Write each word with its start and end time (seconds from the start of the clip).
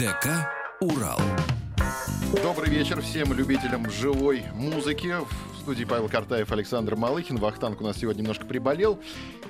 ДК 0.00 0.48
«Урал». 0.80 1.20
Добрый 2.42 2.70
вечер 2.70 3.02
всем 3.02 3.34
любителям 3.34 3.90
живой 3.90 4.42
музыки. 4.54 5.14
В 5.52 5.60
студии 5.60 5.84
Павел 5.84 6.08
Картаев, 6.08 6.50
Александр 6.50 6.96
Малыхин. 6.96 7.36
Вахтанг 7.36 7.82
у 7.82 7.84
нас 7.84 7.98
сегодня 7.98 8.22
немножко 8.22 8.46
приболел. 8.46 8.98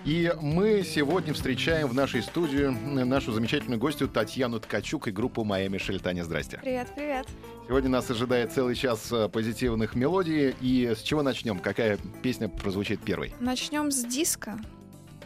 И 0.04 0.34
мы 0.40 0.82
сегодня 0.82 1.34
встречаем 1.34 1.86
в 1.86 1.94
нашей 1.94 2.20
студии 2.24 2.64
нашу 2.64 3.30
замечательную 3.30 3.78
гостью 3.78 4.08
Татьяну 4.08 4.58
Ткачук 4.58 5.06
и 5.06 5.12
группу 5.12 5.44
«Майами 5.44 5.78
Шель». 5.78 6.00
Таня, 6.00 6.24
здрасте. 6.24 6.58
Привет, 6.60 6.88
привет. 6.96 7.28
Сегодня 7.68 7.88
нас 7.88 8.10
ожидает 8.10 8.52
целый 8.52 8.74
час 8.74 9.06
э, 9.12 9.28
позитивных 9.28 9.94
мелодий. 9.94 10.56
И 10.60 10.92
с 10.96 11.02
чего 11.02 11.22
начнем? 11.22 11.60
Какая 11.60 11.96
песня 12.24 12.48
прозвучит 12.48 13.00
первой? 13.02 13.32
Начнем 13.38 13.92
с 13.92 14.04
диска. 14.04 14.58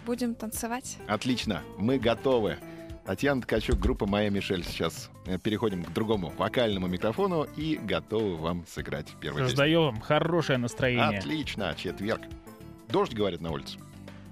Будем 0.04 0.34
танцевать. 0.34 0.98
Отлично, 1.06 1.62
мы 1.78 1.98
готовы. 1.98 2.58
Татьяна 3.04 3.42
Ткачук, 3.42 3.78
группа 3.78 4.06
«Моя 4.06 4.30
Мишель». 4.30 4.64
Сейчас 4.64 5.10
э, 5.26 5.38
переходим 5.38 5.84
к 5.84 5.92
другому 5.92 6.32
вокальному 6.38 6.86
микрофону 6.86 7.46
и 7.56 7.76
готовы 7.82 8.36
вам 8.36 8.64
сыграть 8.66 9.08
первую 9.20 9.44
песню. 9.44 9.50
Раздаем 9.52 10.00
хорошее 10.00 10.58
настроение. 10.58 11.18
Отлично, 11.18 11.74
четверг. 11.76 12.22
Дождь, 12.88 13.12
говорят, 13.12 13.42
на 13.42 13.50
улице. 13.50 13.78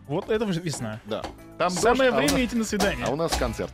Вот 0.08 0.30
это 0.30 0.46
уже 0.46 0.60
весна. 0.60 1.00
Да. 1.04 1.22
Там 1.58 1.70
Самое 1.70 2.10
дождь, 2.10 2.14
а 2.14 2.26
время 2.26 2.32
нас- 2.32 2.48
идти 2.48 2.56
на 2.56 2.64
свидание. 2.64 3.04
А 3.06 3.10
у 3.10 3.16
нас 3.16 3.36
концерт. 3.36 3.72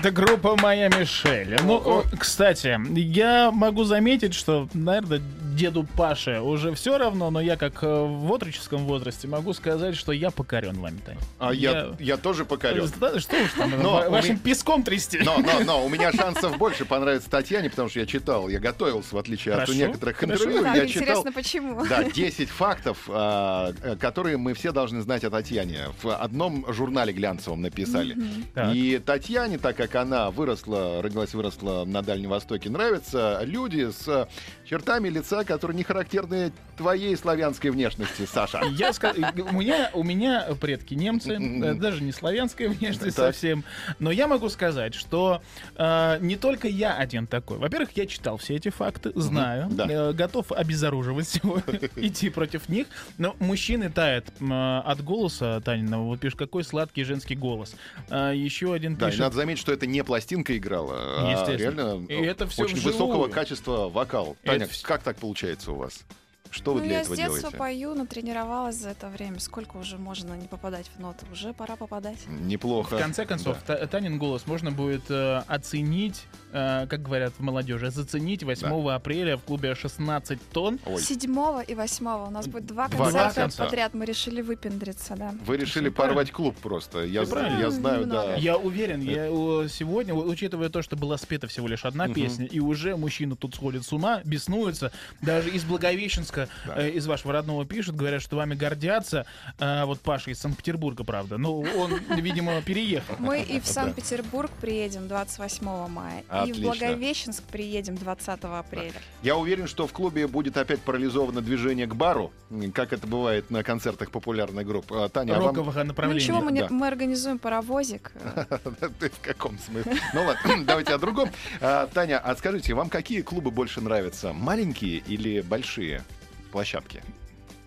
Это 0.00 0.12
группа 0.12 0.56
«Моя 0.56 0.88
Мишель». 0.88 1.58
Ну, 1.62 2.02
кстати, 2.18 2.80
я 2.98 3.50
могу 3.50 3.84
заметить, 3.84 4.32
что, 4.32 4.66
наверное, 4.72 5.20
деду 5.60 5.86
Паше 5.96 6.40
уже 6.40 6.74
все 6.74 6.96
равно, 6.96 7.30
но 7.30 7.40
я 7.40 7.56
как 7.56 7.82
э, 7.82 7.86
в 7.86 8.32
отроческом 8.32 8.86
возрасте 8.86 9.28
могу 9.28 9.52
сказать, 9.52 9.94
что 9.94 10.12
я 10.12 10.30
покорен 10.30 10.78
вами, 10.80 10.98
Тань. 11.04 11.18
А 11.38 11.52
я, 11.52 11.90
я 11.98 12.16
тоже 12.16 12.44
покорен. 12.46 12.90
Да, 12.98 13.20
Что 13.20 13.36
уж 13.36 13.52
там, 13.52 13.70
Но 13.82 14.10
вашим 14.10 14.30
меня- 14.36 14.40
песком 14.42 14.82
трясти. 14.82 15.20
Но, 15.22 15.36
но, 15.38 15.60
но 15.64 15.84
у 15.84 15.88
меня 15.90 16.12
шансов 16.16 16.56
больше 16.56 16.84
понравится 16.86 17.28
Татьяне, 17.30 17.68
потому 17.68 17.90
что 17.90 18.00
я 18.00 18.06
читал, 18.06 18.48
я 18.48 18.58
готовился, 18.58 19.14
в 19.14 19.18
отличие 19.18 19.52
от 19.54 19.60
Хорошо, 19.60 19.74
некоторых 19.78 20.16
хорошо. 20.16 20.44
интервью. 20.44 20.62
Так, 20.62 20.76
я 20.76 20.86
читал 20.86 21.02
интересно, 21.02 21.32
почему? 21.32 21.86
Да, 21.86 22.04
10 22.04 22.48
фактов, 22.48 22.98
а, 23.08 23.72
э, 23.82 23.96
которые 23.96 24.38
мы 24.38 24.54
все 24.54 24.72
должны 24.72 25.02
знать 25.02 25.24
о 25.24 25.30
Татьяне. 25.30 25.88
В 26.02 26.14
одном 26.16 26.64
журнале 26.72 27.12
глянцевом 27.12 27.60
написали. 27.60 28.16
Так. 28.54 28.74
И 28.74 28.98
Татьяне, 28.98 29.58
так 29.58 29.76
как 29.76 29.94
она 29.94 30.30
выросла, 30.30 31.02
родилась, 31.02 31.34
выросла 31.34 31.84
на 31.84 32.00
Дальнем 32.02 32.30
Востоке, 32.30 32.70
нравятся 32.70 33.40
люди 33.44 33.90
с 33.90 34.28
чертами 34.64 35.08
лица, 35.10 35.44
которые 35.50 35.76
не 35.76 35.82
характерны 35.82 36.52
твоей 36.76 37.16
славянской 37.16 37.70
внешности, 37.70 38.24
Саша. 38.32 38.62
Я 38.70 38.90
ска- 38.90 39.14
у 39.50 39.52
меня 39.60 39.90
у 39.94 40.04
меня 40.04 40.46
предки 40.60 40.94
немцы, 40.94 41.32
э, 41.32 41.74
даже 41.74 42.04
не 42.04 42.12
славянская 42.12 42.68
внешность 42.68 43.16
Так. 43.16 43.34
совсем. 43.34 43.64
Но 43.98 44.12
я 44.12 44.28
могу 44.28 44.48
сказать, 44.48 44.94
что 44.94 45.42
э, 45.76 46.18
не 46.20 46.36
только 46.36 46.68
я 46.68 46.94
один 46.96 47.26
такой. 47.26 47.58
Во-первых, 47.58 47.90
я 47.96 48.06
читал 48.06 48.36
все 48.36 48.54
эти 48.54 48.68
факты, 48.68 49.10
знаю, 49.16 49.68
да. 49.70 49.86
э, 49.88 50.12
готов 50.12 50.52
обезоруживать 50.52 51.28
сегодня, 51.28 51.80
идти 51.96 52.30
против 52.30 52.68
них. 52.68 52.86
Но 53.18 53.34
мужчины 53.40 53.90
тают 53.90 54.26
э, 54.40 54.78
от 54.84 55.02
голоса 55.02 55.60
Таниного. 55.62 56.04
Вот 56.04 56.20
пишет, 56.20 56.38
какой 56.38 56.62
сладкий 56.62 57.02
женский 57.02 57.34
голос. 57.34 57.74
А, 58.08 58.30
Еще 58.32 58.72
один 58.72 58.94
Да, 58.94 59.08
и 59.08 59.10
пишет. 59.10 59.20
надо 59.24 59.34
заметить, 59.34 59.60
что 59.60 59.72
это 59.72 59.86
не 59.88 60.04
пластинка 60.04 60.56
играла, 60.56 60.94
а 60.94 61.56
реально 61.56 62.04
И 62.08 62.14
это 62.14 62.46
всё 62.46 62.62
очень 62.64 62.76
вживую. 62.76 62.92
высокого 62.92 63.28
качества 63.28 63.88
вокал. 63.88 64.36
Это 64.44 64.52
Таня, 64.52 64.66
вс- 64.66 64.84
как 64.84 65.02
так 65.02 65.16
получается 65.40 65.72
у 65.72 65.76
вас? 65.76 66.04
Что 66.50 66.74
вы 66.74 66.80
Ну, 66.80 66.86
для 66.86 66.94
я 66.96 67.00
этого 67.02 67.14
с 67.14 67.18
детства 67.18 67.36
делаете? 67.38 67.56
пою, 67.58 67.94
натренировалась 67.94 68.76
за 68.76 68.90
это 68.90 69.08
время. 69.08 69.38
Сколько 69.38 69.76
уже 69.76 69.98
можно 69.98 70.34
не 70.34 70.48
попадать 70.48 70.90
в 70.96 71.00
ноты? 71.00 71.24
Уже 71.32 71.52
пора 71.52 71.76
попадать. 71.76 72.18
Неплохо. 72.28 72.96
В 72.96 73.00
конце 73.00 73.24
концов, 73.24 73.56
Да. 73.66 73.76
Та- 73.76 73.86
Танин 73.86 74.18
голос 74.18 74.46
можно 74.46 74.70
будет 74.72 75.02
э, 75.10 75.42
оценить, 75.46 76.24
э, 76.52 76.86
как 76.88 77.02
говорят 77.02 77.32
в 77.38 77.40
молодежи, 77.40 77.90
заценить 77.90 78.42
8 78.42 78.90
апреля 78.90 79.36
в 79.36 79.42
клубе 79.42 79.74
16 79.74 80.40
тонн. 80.52 80.80
Ой. 80.86 81.00
Седьмого 81.00 81.60
и 81.60 81.74
восьмого 81.74 82.26
у 82.26 82.30
нас 82.30 82.46
будет 82.48 82.66
два 82.66 82.88
Два 82.88 83.04
концерта 83.04 83.34
концерта. 83.42 83.64
подряд. 83.64 83.94
Мы 83.94 84.04
решили 84.04 84.42
выпендриться, 84.42 85.14
да. 85.16 85.32
Вы 85.46 85.56
решили 85.56 85.88
правильно. 85.88 86.14
порвать 86.16 86.32
клуб 86.32 86.56
просто. 86.60 87.04
Я, 87.04 87.24
знаю- 87.24 87.44
правильно. 87.46 87.60
я 87.62 87.70
знаю, 87.70 88.00
Немного. 88.00 88.26
да. 88.28 88.34
Я 88.34 88.56
уверен, 88.56 89.00
я 89.02 89.26
сегодня, 89.68 90.14
учитывая 90.14 90.68
то, 90.68 90.82
что 90.82 90.96
была 90.96 91.16
спета 91.16 91.46
всего 91.46 91.68
лишь 91.68 91.84
одна 91.84 92.06
Мгм. 92.06 92.14
песня, 92.14 92.46
и 92.46 92.58
уже 92.58 92.96
мужчина 92.96 93.36
тут 93.36 93.54
сходит 93.54 93.84
с 93.84 93.92
ума, 93.92 94.20
беснуется, 94.24 94.90
даже 95.22 95.50
из 95.50 95.64
Благовещенска, 95.64 96.39
Да. 96.66 96.82
э, 96.82 96.90
из 96.90 97.06
вашего 97.06 97.32
родного 97.32 97.64
пишут, 97.64 97.96
говорят, 97.96 98.22
что 98.22 98.36
вами 98.36 98.54
гордятся. 98.54 99.26
А 99.58 99.86
вот 99.86 100.00
Паша 100.00 100.30
из 100.30 100.38
Санкт-Петербурга, 100.40 101.04
правда. 101.04 101.38
Ну, 101.38 101.60
он, 101.60 101.94
видимо, 102.16 102.60
переехал. 102.62 103.16
Мы 103.18 103.42
и 103.42 103.60
в. 103.60 103.66
Санкт-Петербург 103.66 104.50
приедем 104.60 105.08
28 105.08 105.88
мая, 105.88 106.24
и 106.46 106.52
в 106.52 106.60
Благовещенск 106.60 107.42
приедем 107.44 107.96
20 107.96 108.28
апреля. 108.44 108.92
Я 109.22 109.36
уверен, 109.36 109.66
что 109.66 109.86
в 109.86 109.92
клубе 109.92 110.26
будет 110.26 110.56
опять 110.56 110.80
парализовано 110.80 111.40
движение 111.40 111.86
к 111.86 111.94
бару, 111.94 112.32
как 112.74 112.92
это 112.92 113.06
бывает 113.06 113.50
на 113.50 113.62
концертах 113.62 114.10
популярных 114.10 114.66
групп. 114.66 114.92
А, 114.92 115.08
Таня, 115.08 115.36
а 115.36 115.40
вам 115.40 115.48
Рокового 115.48 115.78
Ну 115.78 115.84
направления. 115.84 116.20
ничего, 116.20 116.40
мы, 116.40 116.52
да. 116.52 116.66
мы 116.70 116.86
организуем 116.86 117.38
паровозик. 117.38 118.12
Ты 118.98 119.10
в 119.10 119.20
каком 119.20 119.58
смысле? 119.58 119.94
Ну 120.14 120.24
ладно, 120.24 120.64
давайте 120.64 120.94
о 120.94 120.98
другом. 120.98 121.30
А, 121.60 121.86
Таня, 121.86 122.18
а 122.18 122.34
скажите, 122.36 122.74
вам 122.74 122.88
какие 122.88 123.22
клубы 123.22 123.50
больше 123.50 123.80
нравятся? 123.80 124.32
Маленькие 124.32 124.98
или 124.98 125.40
большие 125.40 126.02
площадки? 126.50 127.02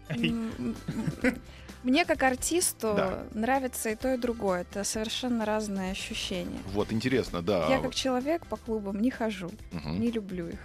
М, 0.10 0.76
Мне 1.84 2.06
как 2.06 2.24
артисту 2.24 2.94
Да. 2.96 3.24
нравится 3.34 3.90
и 3.90 3.96
то, 3.96 4.14
и 4.14 4.18
другое. 4.18 4.62
Это 4.62 4.84
совершенно 4.86 5.44
разные 5.44 5.92
ощущения. 5.92 6.60
Вот, 6.68 6.94
интересно, 6.94 7.42
да. 7.42 7.68
Я 7.68 7.80
как 7.80 7.94
человек 7.94 8.46
по 8.48 8.56
клубам 8.56 9.02
не 9.02 9.12
хожу, 9.12 9.52
Мгм. 9.72 10.00
не 10.00 10.10
люблю 10.12 10.48
их. 10.48 10.60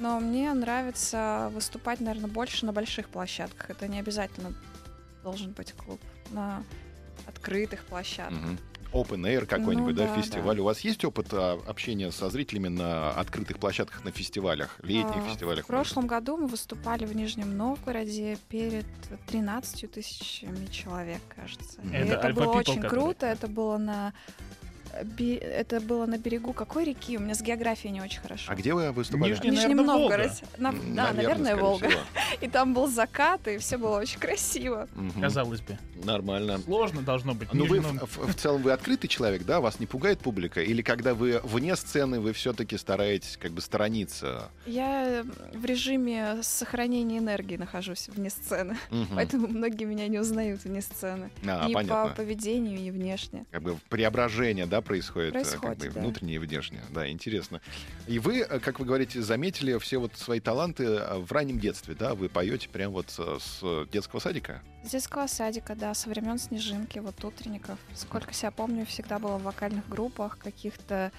Но 0.00 0.18
мне 0.18 0.52
нравится 0.54 1.48
выступать, 1.52 2.00
наверное, 2.00 2.28
больше 2.30 2.66
на 2.66 2.72
больших 2.72 3.08
площадках. 3.08 3.70
Это 3.70 3.86
не 3.88 4.00
обязательно 4.00 4.52
должен 5.22 5.52
быть 5.52 5.72
клуб. 5.74 6.00
На 6.30 6.64
открытых 7.26 7.84
площадках. 7.84 8.38
Мгм. 8.38 8.58
Open 8.92 9.20
Air 9.26 9.46
какой-нибудь, 9.46 9.94
Ну 9.94 9.98
да, 10.02 10.14
да, 10.14 10.20
фестиваль. 10.20 10.58
У 10.60 10.64
вас 10.64 10.80
есть 10.80 11.04
опыт 11.04 11.28
а, 11.32 11.60
общения 11.66 12.10
со 12.10 12.30
зрителями 12.30 12.68
на 12.68 13.10
открытых 13.10 13.58
площадках, 13.58 14.04
на 14.04 14.10
фестивалях, 14.10 14.78
летних 14.82 15.16
А, 15.16 15.28
фестивалях? 15.28 15.64
В 15.64 15.68
прошлом 15.68 16.06
году 16.06 16.36
мы 16.36 16.46
выступали 16.46 17.04
в 17.04 17.14
Нижнем 17.14 17.56
Новгороде 17.56 18.38
перед 18.48 18.86
13 19.26 19.90
тысячами 19.90 20.66
человек, 20.66 21.20
кажется. 21.34 21.80
И 21.82 21.94
Это 21.94 22.14
это, 22.14 22.32
было 22.32 22.44
People, 22.44 22.58
очень 22.58 22.80
круто. 22.82 23.26
Это 23.26 23.46
было 23.46 23.76
на 23.76 24.12
это 24.92 25.80
было 25.80 26.06
на 26.06 26.18
берегу 26.18 26.52
какой 26.52 26.84
реки? 26.84 27.16
У 27.16 27.20
меня 27.20 27.34
с 27.34 27.42
географией 27.42 27.92
не 27.92 28.00
очень 28.00 28.20
хорошо. 28.20 28.50
А 28.50 28.54
где 28.54 28.74
вы 28.74 28.90
выступали? 28.92 29.30
Нижний- 29.32 29.50
В 29.50 29.52
Нижнем 29.54 29.76
наверное, 29.76 29.86
Волга. 29.96 30.16
Новгороде. 30.16 30.42
На- 30.58 30.72
да, 30.72 31.12
наверное, 31.12 31.56
Волга. 31.56 31.88
всего. 31.88 32.00
И 32.40 32.48
там 32.48 32.74
был 32.74 32.86
закат, 32.88 33.46
и 33.48 33.58
все 33.58 33.78
было 33.78 33.98
очень 33.98 34.18
красиво. 34.20 34.88
Мгм. 34.94 35.20
Казалось 35.20 35.60
бы. 35.60 35.78
Нормально. 36.04 36.58
Сложно 36.58 37.02
должно 37.02 37.34
быть. 37.34 37.52
Ну, 37.52 37.66
вы 37.66 37.78
Нижний 37.78 37.98
в, 37.98 38.16
в- 38.18 38.32
в 38.32 38.34
целом 38.34 38.62
вы 38.62 38.72
открытый 38.72 39.08
человек, 39.08 39.44
да? 39.44 39.60
Вас 39.60 39.80
не 39.80 39.86
пугает 39.86 40.20
публика? 40.20 40.60
Или 40.62 40.82
когда 40.82 41.14
вы 41.14 41.40
вне 41.42 41.74
сцены, 41.76 42.20
вы 42.20 42.32
все-таки 42.32 42.76
стараетесь 42.78 43.36
как 43.36 43.52
бы 43.52 43.60
сторониться? 43.60 44.50
Я 44.66 45.24
в 45.54 45.64
режиме 45.64 46.38
сохранения 46.42 47.18
энергии 47.18 47.56
нахожусь 47.56 48.08
вне 48.08 48.30
сцены, 48.30 48.76
Мгм. 48.90 49.08
поэтому 49.14 49.48
многие 49.48 49.84
меня 49.84 50.06
не 50.08 50.18
узнают 50.18 50.64
вне 50.64 50.80
сцены. 50.82 51.30
А, 51.46 51.66
ни 51.68 51.72
понятно. 51.72 52.10
по 52.10 52.16
поведению, 52.16 52.80
ни 52.80 52.90
внешне. 52.90 53.44
Как 53.50 53.62
бы 53.62 53.76
преображение, 53.88 54.66
да, 54.66 54.77
происходит, 54.80 55.34
э, 55.34 55.42
как 55.42 55.60
Происходит, 55.60 55.78
бы 55.78 55.94
да. 55.94 56.00
внутреннее 56.00 56.36
и 56.36 56.38
внешнее. 56.38 56.82
Да, 56.90 57.08
интересно. 57.08 57.60
И 58.06 58.18
вы, 58.18 58.40
э, 58.40 58.60
как 58.60 58.80
вы 58.80 58.86
говорите, 58.86 59.22
заметили 59.22 59.78
все 59.78 59.98
вот 59.98 60.16
свои 60.16 60.40
таланты 60.40 60.84
э, 60.84 61.18
в 61.18 61.30
раннем 61.32 61.58
детстве, 61.58 61.94
да? 61.94 62.14
Вы 62.14 62.28
поете 62.28 62.68
прям 62.68 62.92
вот 62.92 63.10
с 63.10 63.86
детского 63.90 64.20
садика? 64.20 64.62
С 64.84 64.90
детского 64.90 65.26
садика, 65.26 65.74
да, 65.74 65.94
со 65.94 66.08
времен 66.08 66.38
Снежинки, 66.38 66.98
вот 66.98 67.22
утренников. 67.24 67.78
Сколько 67.94 68.32
себя 68.32 68.50
помню, 68.50 68.86
всегда 68.86 69.18
была 69.18 69.38
в 69.38 69.42
вокальных 69.42 69.88
группах, 69.88 70.38
каких-то 70.38 71.12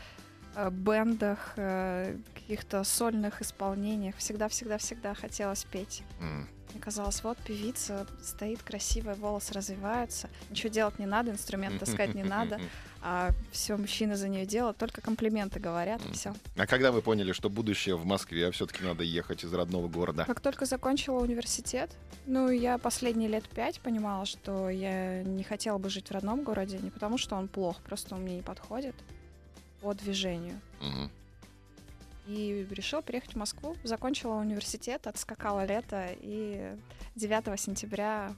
бендах, 0.70 1.54
э, 1.56 2.18
каких-то 2.34 2.84
сольных 2.84 3.42
исполнениях. 3.42 4.16
Всегда-всегда-всегда 4.18 5.14
хотелось 5.14 5.64
петь. 5.66 6.04
М. 6.20 6.48
Мне 6.72 6.82
казалось, 6.82 7.24
вот 7.24 7.38
певица 7.40 8.06
стоит 8.22 8.62
красивая, 8.62 9.16
волосы 9.16 9.54
развиваются, 9.54 10.30
ничего 10.50 10.70
делать 10.70 11.00
не 11.00 11.06
надо, 11.06 11.32
инструмент 11.32 11.80
таскать 11.80 12.14
не 12.14 12.24
надо, 12.24 12.60
а 13.02 13.30
все 13.52 13.76
мужчины 13.76 14.16
за 14.16 14.28
нее 14.28 14.46
делают, 14.46 14.78
только 14.78 15.02
комплименты 15.02 15.60
говорят, 15.60 16.02
и 16.06 16.14
все. 16.14 16.34
А 16.58 16.68
когда 16.68 16.92
вы 16.92 17.02
поняли, 17.02 17.32
что 17.32 17.50
будущее 17.50 17.96
в 17.96 18.06
Москве, 18.06 18.48
а 18.48 18.52
все-таки 18.52 18.84
надо 18.84 19.04
ехать 19.04 19.44
из 19.44 19.54
родного 19.54 19.88
города? 19.88 20.26
Как 20.26 20.42
только 20.42 20.66
закончила 20.66 21.20
университет, 21.20 21.92
ну, 22.28 22.50
я 22.50 22.78
последние 22.78 23.30
лет 23.30 23.48
пять 23.50 23.80
понимала, 23.80 24.26
что 24.26 24.70
я 24.70 25.24
не 25.24 25.44
хотела 25.44 25.80
бы 25.80 25.90
жить 25.90 26.10
в 26.10 26.12
родном 26.12 26.44
городе, 26.44 26.78
не 26.80 26.92
потому 26.92 27.18
что 27.18 27.36
он 27.36 27.48
плох, 27.48 27.82
просто 27.82 28.14
он 28.14 28.22
мне 28.22 28.38
не 28.38 28.42
подходит 28.44 28.96
по 29.82 29.94
движению. 29.94 30.60
Мгм. 30.82 31.10
И 32.28 32.68
решила 32.70 33.02
приехать 33.02 33.34
в 33.34 33.38
Москву, 33.38 33.76
закончила 33.84 34.36
университет, 34.36 35.08
отскакала 35.08 35.66
лето, 35.66 36.10
и 36.20 36.76
9 37.16 37.60
сентября 37.60 38.36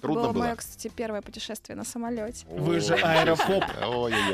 Трудно 0.00 0.22
было 0.24 0.32
было? 0.32 0.42
мое, 0.44 0.56
кстати, 0.56 0.90
первое 0.94 1.22
путешествие 1.22 1.76
на 1.76 1.84
самолете. 1.84 2.46
Вы 2.48 2.80
же 2.80 2.94
аэрофоб. 2.94 3.64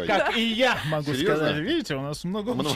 Как 0.07 0.37
и 0.37 0.43
я 0.43 0.79
могу 0.87 1.15
сказать. 1.15 1.57
Видите, 1.57 1.97
у 1.97 2.03
нас 2.03 2.25
много 2.25 2.55
Много 2.55 2.73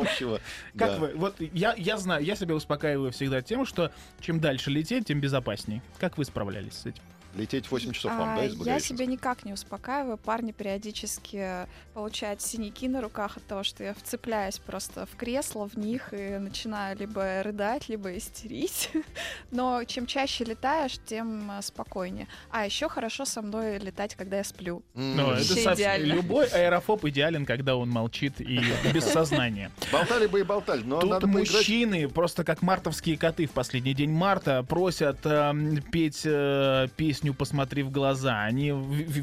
общего. 0.00 0.40
Как 0.76 0.98
вы? 0.98 1.12
Вот 1.14 1.36
я, 1.40 1.74
я 1.76 1.96
знаю, 1.98 2.24
я 2.24 2.36
себя 2.36 2.54
успокаиваю 2.54 3.12
всегда 3.12 3.42
тем, 3.42 3.66
что 3.66 3.90
чем 4.20 4.40
дальше 4.40 4.70
лететь, 4.70 5.06
тем 5.06 5.20
безопасней. 5.20 5.82
Как 5.98 6.18
вы 6.18 6.24
справлялись 6.24 6.74
с 6.74 6.86
этим? 6.86 7.02
Лететь 7.36 7.70
8 7.70 7.92
часов 7.92 8.12
вам, 8.12 8.30
А, 8.30 8.36
да, 8.36 8.44
из 8.46 8.66
я 8.66 8.80
себя 8.80 9.06
никак 9.06 9.44
не 9.44 9.52
успокаиваю. 9.52 10.16
Парни 10.16 10.52
периодически 10.52 11.66
получают 11.94 12.40
синяки 12.40 12.88
на 12.88 13.00
руках 13.00 13.36
от 13.36 13.44
того, 13.46 13.62
что 13.62 13.84
я 13.84 13.94
вцепляюсь 13.94 14.58
просто 14.58 15.06
в 15.06 15.16
кресло, 15.16 15.68
в 15.68 15.76
них 15.76 16.12
и 16.12 16.38
начинаю 16.38 16.96
либо 16.96 17.42
рыдать, 17.42 17.88
либо 17.88 18.16
истерить. 18.16 18.90
Но 19.50 19.84
чем 19.84 20.06
чаще 20.06 20.44
летаешь, 20.44 20.98
тем 21.04 21.50
э, 21.50 21.62
спокойнее. 21.62 22.26
А 22.50 22.64
еще 22.64 22.88
хорошо 22.88 23.24
со 23.24 23.42
мной 23.42 23.78
летать, 23.78 24.14
когда 24.14 24.38
я 24.38 24.44
сплю. 24.44 24.82
Ну, 24.94 25.32
это 25.32 25.44
совсем- 25.44 25.74
идеально. 25.74 26.12
Любой 26.14 26.46
аэрофоб 26.46 27.04
идеален, 27.04 27.44
когда 27.44 27.76
он 27.76 27.90
молчит 27.90 28.40
и 28.40 28.60
без 28.94 29.04
сознания. 29.04 29.70
Болтали 29.92 30.26
бы 30.26 30.40
и 30.40 30.42
болтали, 30.42 30.82
но 30.84 31.00
Тут 31.00 31.10
надо 31.10 31.26
поиграть. 31.26 31.52
мужчины, 31.52 32.08
просто 32.08 32.44
как 32.44 32.62
мартовские 32.62 33.18
коты 33.18 33.46
в 33.46 33.50
последний 33.50 33.94
день 33.94 34.10
марта, 34.10 34.62
просят 34.62 35.18
эм, 35.24 35.82
петь 35.82 36.22
э, 36.24 36.88
песню 36.96 37.25
«Посмотри 37.34 37.82
в 37.82 37.90
глаза». 37.90 38.42
Они 38.42 38.72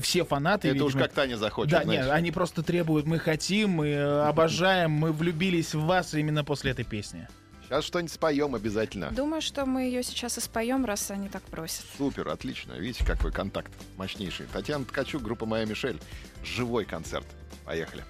все 0.02 0.26
фанаты. 0.26 0.70
Это 0.70 0.84
уж 0.86 0.94
видимо, 0.94 1.08
как 1.08 1.14
Таня 1.14 1.38
захочет, 1.38 1.72
Да, 1.72 1.84
знаешь. 1.84 2.02
нет, 2.06 2.12
они 2.12 2.32
просто 2.32 2.64
требуют, 2.64 3.06
мы 3.06 3.20
хотим, 3.20 3.72
мы 3.72 3.96
обожаем, 4.24 4.92
мы 4.92 5.12
влюбились 5.12 5.74
в 5.74 5.82
вас 5.86 6.14
именно 6.14 6.44
после 6.44 6.72
этой 6.72 6.86
песни. 6.86 7.28
А 7.70 7.82
что-нибудь 7.82 8.12
споем 8.12 8.54
обязательно. 8.54 9.10
Думаю, 9.12 9.42
что 9.42 9.66
мы 9.66 9.84
ее 9.84 10.04
сейчас 10.04 10.38
и 10.38 10.42
споем, 10.42 10.86
раз 10.86 11.10
они 11.10 11.28
так 11.30 11.42
просят. 11.44 11.86
Супер, 11.98 12.28
отлично. 12.30 12.74
Видите, 12.74 13.04
какой 13.06 13.32
контакт 13.32 13.72
мощнейший. 13.98 14.46
Татьяна 14.52 14.86
Ткачук, 14.86 15.24
группа 15.24 15.46
«Моя 15.46 15.66
Мишель». 15.66 16.00
Живой 16.44 16.86
концерт. 16.86 17.26
Поехали. 17.66 18.04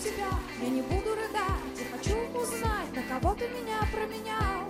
Тебя, 0.00 0.30
я 0.62 0.68
не 0.68 0.82
буду 0.82 1.14
рыдать, 1.14 1.76
я 1.78 1.96
хочу 1.96 2.16
узнать, 2.38 2.92
на 2.94 3.02
кого 3.02 3.34
ты 3.34 3.48
меня 3.48 3.78
променял. 3.92 4.66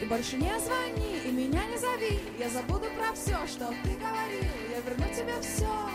И 0.00 0.04
больше 0.06 0.36
не 0.36 0.58
звони, 0.58 1.20
и 1.24 1.30
меня 1.30 1.64
не 1.66 1.78
зови. 1.78 2.20
Я 2.38 2.48
забуду 2.48 2.86
про 2.96 3.12
все, 3.14 3.36
что 3.46 3.68
ты 3.84 3.90
говорил. 3.96 4.50
Я 4.70 4.80
верну 4.80 5.06
тебе 5.14 5.34
все, 5.40 5.89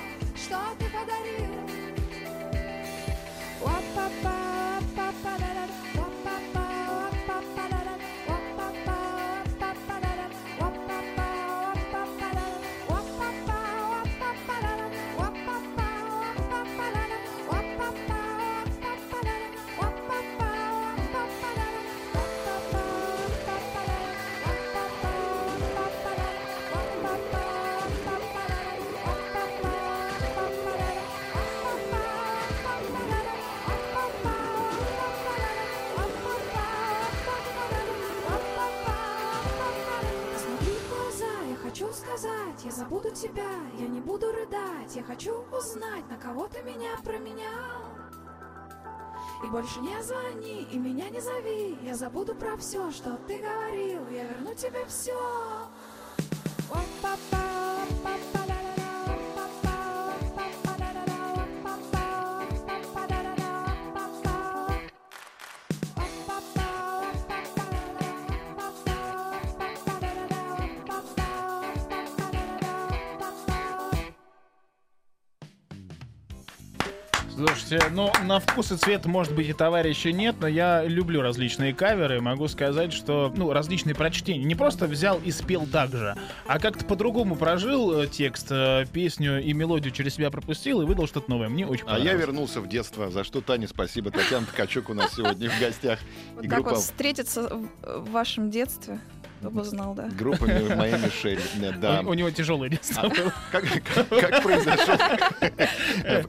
забуду 43.06 43.16
тебя, 43.16 43.50
я 43.78 43.88
не 43.88 44.00
буду 44.02 44.32
рыдать, 44.32 44.96
я 44.96 45.04
хочу 45.04 45.44
узнать, 45.52 46.10
на 46.10 46.18
кого 46.18 46.48
ты 46.48 46.62
меня 46.64 46.96
променял. 47.04 47.96
И 49.44 49.48
больше 49.48 49.80
не 49.82 50.02
звони, 50.02 50.64
и 50.72 50.78
меня 50.78 51.10
не 51.10 51.20
зови. 51.20 51.78
Я 51.84 51.96
забуду 51.96 52.36
про 52.36 52.56
все, 52.58 52.90
что 52.92 53.18
ты 53.28 53.38
говорил. 53.38 54.08
Я 54.10 54.24
верну 54.24 54.54
тебе 54.56 54.86
все 54.86 55.14
ну, 77.92 78.12
на 78.24 78.40
вкус 78.40 78.72
и 78.72 78.78
цвет, 78.78 79.06
может 79.06 79.34
быть, 79.36 79.50
и 79.50 79.54
товарища 79.54 80.12
нет, 80.12 80.36
но 80.40 80.48
я 80.48 80.84
люблю 80.84 81.22
различные 81.22 81.74
каверы. 81.74 82.22
Могу 82.22 82.48
сказать, 82.48 82.94
что, 82.94 83.32
ну, 83.36 83.52
различные 83.54 83.96
прочтения. 83.96 84.44
Не 84.44 84.56
просто 84.56 84.88
взял 84.88 85.20
и 85.24 85.32
спел 85.32 85.66
так 85.72 85.92
же, 85.92 86.16
а 86.48 86.60
как-то 86.60 86.86
по-другому 86.86 87.36
прожил 87.36 88.02
э, 88.02 88.08
текст, 88.08 88.48
э, 88.52 88.86
песню 88.92 89.42
и 89.42 89.54
мелодию 89.54 89.94
через 89.94 90.16
себя 90.16 90.30
пропустил 90.32 90.82
и 90.82 90.86
выдал 90.86 91.08
что-то 91.08 91.30
новое. 91.30 91.50
Мне 91.50 91.66
очень 91.68 91.86
А 91.88 91.92
я 91.94 91.98
понравилось. 91.98 92.22
вернулся 92.28 92.62
в 92.62 92.68
детство, 92.70 93.10
за 93.12 93.24
что 93.24 93.42
Таня 93.42 93.68
спасибо. 93.68 94.12
Татьяна 94.12 94.46
Ткачук 94.46 94.90
у 94.90 94.94
нас 94.94 95.14
сегодня 95.16 95.50
в 95.50 95.60
гостях. 95.60 96.00
Вот 96.36 96.44
И 96.46 96.48
так 96.48 96.58
группа, 96.60 96.76
вот 96.76 96.80
встретиться 96.84 97.50
в 97.84 98.12
вашем 98.12 98.50
детстве, 98.50 99.00
кто 99.42 99.64
знал, 99.64 99.94
да. 99.94 100.10
группа 100.18 100.46
«Ми- 100.46 100.76
«Моя 100.76 100.98
Мишель». 100.98 101.40
Да. 101.80 102.02
У, 102.02 102.10
у 102.10 102.14
него 102.14 102.30
тяжелое 102.32 102.70
детство 102.70 103.04
А, 103.04 103.10
было. 103.10 103.34
Как, 103.52 103.64
как- 103.94 104.10
как 104.10 104.44
произошло? 104.44 104.96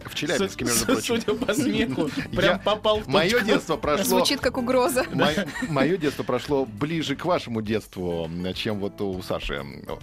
В 0.05 0.15
Челябинске, 0.15 0.65
между 0.65 0.87
прочим. 0.87 1.03
Судя 1.03 1.35
по 1.35 1.55
смеху, 1.55 2.11
прям 2.35 2.61
попал 2.61 3.01
в 3.01 3.09
Мое 3.09 3.41
детство 3.41 3.77
прошло... 3.77 4.05
Звучит 4.05 4.41
как 4.41 4.59
угроза. 4.59 5.05
Мое 5.69 5.97
детство 5.97 6.23
прошло 6.23 6.67
ближе 6.67 7.17
к 7.17 7.25
вашему 7.25 7.63
детству, 7.63 8.31
чем 8.55 8.79
вот 8.81 9.01
у 9.01 9.23
Саши. 9.23 9.63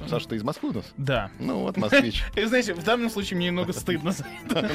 Саша, 0.10 0.29
ты 0.29 0.36
из 0.36 0.43
Москвы 0.43 0.69
у 0.69 0.74
нас? 0.74 0.86
Да. 0.98 1.29
Ну 1.39 1.60
вот, 1.60 1.77
москвич. 1.77 2.24
И 2.36 2.43
знаете, 2.45 2.74
в 2.74 2.83
данном 2.83 3.10
случае 3.10 3.38
мне 3.38 3.48
немного 3.48 3.74
стыдно 3.74 4.12
за 4.12 4.25
это. 4.50 4.69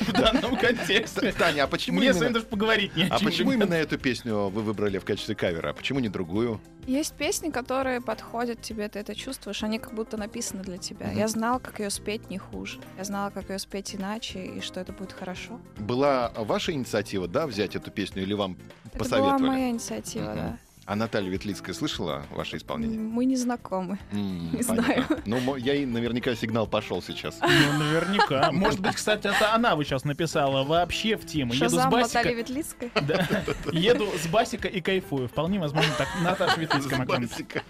В 0.00 0.12
данном 0.12 0.56
контексте. 0.56 1.32
Таня, 1.32 1.64
а 1.64 1.66
почему 1.66 1.98
Мне 1.98 2.12
с 2.12 2.16
вами 2.16 2.26
именно... 2.26 2.34
даже 2.34 2.46
поговорить 2.46 2.96
не 2.96 3.04
о 3.04 3.14
А 3.14 3.18
чем, 3.18 3.28
почему 3.28 3.52
именно 3.52 3.74
эту 3.74 3.98
песню 3.98 4.48
вы 4.48 4.62
выбрали 4.62 4.98
в 4.98 5.04
качестве 5.04 5.34
кавера? 5.34 5.70
А 5.70 5.72
почему 5.72 6.00
не 6.00 6.08
другую? 6.08 6.60
Есть 6.86 7.14
песни, 7.14 7.50
которые 7.50 8.00
подходят 8.00 8.60
тебе, 8.60 8.88
ты 8.88 8.98
это 8.98 9.14
чувствуешь, 9.14 9.62
они 9.62 9.78
как 9.78 9.94
будто 9.94 10.16
написаны 10.16 10.62
для 10.62 10.78
тебя. 10.78 11.06
Мгм. 11.08 11.18
Я 11.18 11.28
знала, 11.28 11.58
как 11.58 11.80
ее 11.80 11.90
спеть 11.90 12.28
не 12.30 12.38
хуже. 12.38 12.78
Я 12.98 13.04
знала, 13.04 13.30
как 13.30 13.48
ее 13.50 13.58
спеть 13.58 13.94
иначе, 13.94 14.44
и 14.44 14.60
что 14.60 14.80
это 14.80 14.92
будет 14.92 15.12
хорошо. 15.12 15.60
Была 15.78 16.30
ваша 16.36 16.72
инициатива, 16.72 17.26
да, 17.26 17.46
взять 17.46 17.74
эту 17.76 17.90
песню, 17.90 18.22
или 18.22 18.34
вам 18.34 18.58
Это 18.86 18.98
посоветовали? 18.98 19.38
была 19.40 19.50
моя 19.52 19.70
инициатива, 19.70 20.24
Мгм. 20.24 20.34
да. 20.34 20.58
А 20.86 20.96
Наталья 20.96 21.30
Ветлицкая 21.30 21.74
слышала 21.74 22.24
ваше 22.30 22.58
исполнение? 22.58 22.98
Мы 22.98 23.24
не 23.24 23.36
знакомы. 23.36 23.98
М, 24.12 24.50
Не 24.52 24.62
понятно. 24.62 24.74
знаю. 24.74 25.04
Ну, 25.24 25.56
я 25.56 25.74
и 25.74 25.86
наверняка 25.86 26.34
сигнал 26.34 26.66
пошел 26.66 27.00
сейчас. 27.00 27.38
Ну, 27.40 27.78
наверняка. 27.78 28.50
Может 28.52 28.80
быть, 28.80 28.94
кстати, 28.94 29.26
это 29.26 29.54
она 29.54 29.76
вы 29.76 29.84
сейчас 29.84 30.04
написала 30.04 30.62
вообще 30.62 31.16
в 31.16 31.24
тему. 31.24 31.54
Еду 31.54 31.70
с 31.70 31.86
Басика. 31.86 32.18
Натальи 32.18 32.34
Ветлицкой. 32.34 32.90
Да. 33.00 33.26
Еду 33.72 34.06
с 34.22 34.26
Басика 34.26 34.68
и 34.68 34.80
кайфую. 34.82 35.28
Вполне 35.28 35.58
возможно, 35.58 35.90
так 35.96 36.08
Наташа 36.22 36.60
Ветлицкая 36.60 36.98
могла. 36.98 37.18
Басика. 37.18 37.62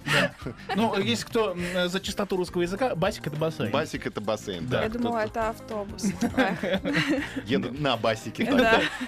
Ну, 0.75 0.99
если 0.99 1.25
кто 1.25 1.57
за 1.87 2.01
чистоту 2.01 2.37
русского 2.37 2.63
языка, 2.63 2.95
Басик 2.97 3.27
это 3.29 3.37
бассейн. 3.37 3.71
Басик 3.71 4.07
это 4.07 4.21
бассейн, 4.21 4.67
Да. 4.67 4.83
Я 4.83 4.89
думала, 4.89 5.19
это 5.19 5.51
автобус. 5.51 6.05
Еду 7.47 7.73
на 7.73 7.97
басике. 7.97 8.45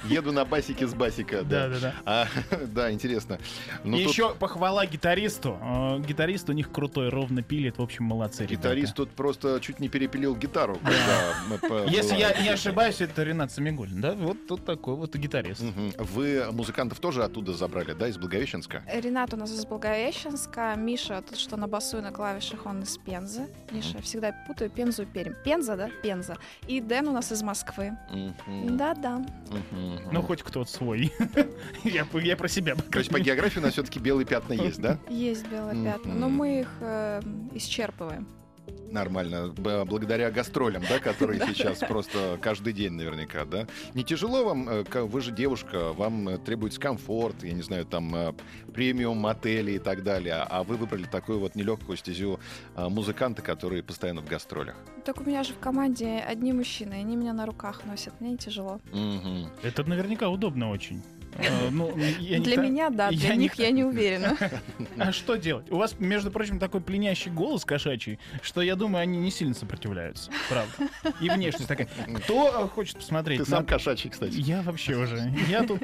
Еду 0.04 0.32
на 0.32 0.44
басике 0.44 0.86
с 0.86 0.94
басика. 0.94 1.42
Да, 1.42 1.68
да, 1.68 1.78
да. 1.80 1.94
А, 2.04 2.26
да, 2.66 2.92
интересно. 2.92 3.38
Ну, 3.84 3.95
Ну, 3.96 4.00
И 4.00 4.04
тут 4.04 4.12
еще 4.12 4.34
похвала 4.34 4.84
гитаристу. 4.86 5.58
Э, 5.62 5.98
Гитарист 6.00 6.48
у 6.50 6.52
них 6.52 6.70
крутой, 6.70 7.08
ровно 7.08 7.42
пилит. 7.42 7.78
В 7.78 7.82
общем, 7.82 8.04
молодцы 8.04 8.44
ребята. 8.44 8.68
Гитарист 8.68 8.94
тут 8.94 9.10
просто 9.10 9.58
чуть 9.60 9.80
не 9.80 9.88
перепилил 9.88 10.36
гитару, 10.36 10.78
Если 11.88 12.16
я 12.16 12.32
не 12.42 12.48
ошибаюсь, 12.48 13.00
это 13.00 13.22
Ренат 13.22 13.52
Самигулин, 13.52 14.00
да? 14.00 14.12
Вот 14.12 14.46
тут 14.46 14.64
такой 14.64 14.94
вот 14.96 15.14
гитарист. 15.16 15.62
Вы 15.98 16.46
музыкантов 16.52 17.00
тоже 17.00 17.24
оттуда 17.24 17.52
забрали, 17.54 17.92
да, 17.94 18.08
из 18.08 18.18
Благовещенска? 18.18 18.82
Ренат 18.92 19.32
у 19.34 19.36
нас 19.36 19.50
из 19.50 19.64
Благовещенска, 19.64 20.74
Миша, 20.76 21.22
тут 21.28 21.38
что 21.38 21.56
на 21.56 21.68
басу 21.68 21.98
и 21.98 22.00
на 22.00 22.12
клавишах, 22.12 22.66
он 22.66 22.82
из 22.82 22.98
Пензы. 22.98 23.48
Миша, 23.70 24.00
всегда 24.02 24.32
путаю 24.46 24.70
Пензу 24.70 25.02
и 25.02 25.06
Пермь. 25.06 25.34
Пенза, 25.44 25.76
да? 25.76 25.88
Пенза. 26.02 26.36
И 26.66 26.80
Дэн 26.80 27.08
у 27.08 27.12
нас 27.12 27.32
из 27.32 27.42
Москвы. 27.42 27.96
Да-да. 28.64 29.24
Ну, 30.12 30.22
хоть 30.22 30.42
кто-то 30.42 30.70
свой. 30.70 31.12
я, 31.84 32.36
про 32.36 32.48
себя. 32.48 32.74
То 32.90 32.98
есть 32.98 33.10
по 33.10 33.20
географии 33.20 33.58
у 33.58 33.62
нас 33.62 33.76
все-таки 33.86 34.00
белые 34.00 34.26
пятна 34.26 34.52
есть, 34.52 34.80
да? 34.80 34.98
Есть 35.08 35.48
белые 35.48 35.84
пятна, 35.84 36.12
но 36.12 36.28
мы 36.28 36.60
их 36.60 36.68
э, 36.80 37.20
исчерпываем. 37.54 38.26
Нормально. 38.90 39.52
Благодаря 39.56 40.30
гастролям, 40.32 40.82
да, 40.88 40.98
которые 40.98 41.40
сейчас 41.46 41.78
просто 41.78 42.36
каждый 42.40 42.72
день 42.72 42.92
наверняка, 42.92 43.44
да? 43.44 43.68
Не 43.94 44.02
тяжело 44.02 44.44
вам, 44.44 44.68
э, 44.68 44.84
вы 45.02 45.20
же 45.20 45.30
девушка, 45.30 45.92
вам 45.92 46.28
э, 46.28 46.38
требуется 46.38 46.80
комфорт, 46.80 47.44
я 47.44 47.52
не 47.52 47.62
знаю, 47.62 47.86
там 47.86 48.12
э, 48.14 48.32
премиум 48.74 49.24
отели 49.26 49.72
и 49.72 49.78
так 49.78 50.02
далее, 50.02 50.34
а 50.34 50.64
вы 50.64 50.76
выбрали 50.76 51.04
такую 51.04 51.38
вот 51.38 51.54
нелегкую 51.54 51.96
стезю 51.96 52.40
музыканта, 52.76 53.42
которые 53.42 53.84
постоянно 53.84 54.20
в 54.20 54.26
гастролях. 54.26 54.74
Так 55.04 55.20
у 55.20 55.24
меня 55.24 55.44
же 55.44 55.52
в 55.52 55.58
команде 55.58 56.18
одни 56.18 56.52
мужчины, 56.52 56.94
они 56.94 57.14
меня 57.14 57.32
на 57.32 57.46
руках 57.46 57.84
носят, 57.84 58.20
мне 58.20 58.30
не 58.30 58.38
тяжело. 58.38 58.80
Это 59.62 59.84
наверняка 59.84 60.28
удобно 60.28 60.70
очень. 60.70 61.02
Э, 61.38 61.70
ну, 61.70 61.96
я 62.20 62.38
не 62.38 62.44
для 62.44 62.56
та- 62.56 62.62
меня, 62.62 62.90
да, 62.90 63.10
для 63.10 63.28
я 63.28 63.34
не 63.34 63.42
них 63.44 63.54
я 63.54 63.70
не 63.70 63.84
уверена. 63.84 64.36
А 64.98 65.12
что 65.12 65.36
делать? 65.36 65.70
У 65.70 65.76
вас, 65.76 65.96
между 65.98 66.30
прочим, 66.30 66.58
такой 66.58 66.80
пленящий 66.80 67.30
голос 67.30 67.64
кошачий, 67.64 68.18
что 68.42 68.62
я 68.62 68.76
думаю, 68.76 69.02
они 69.02 69.18
не 69.18 69.30
сильно 69.30 69.54
сопротивляются. 69.54 70.30
Правда. 70.48 70.72
И 71.20 71.28
внешность 71.28 71.68
такая. 71.68 71.88
Кто 72.24 72.64
э, 72.64 72.68
хочет 72.68 72.96
посмотреть? 72.96 73.40
Ты 73.40 73.44
сам 73.46 73.62
на- 73.62 73.68
кошачий, 73.68 74.10
кстати. 74.10 74.34
Я 74.36 74.62
вообще 74.62 74.96
уже. 74.96 75.32
Я 75.48 75.64
тут 75.64 75.82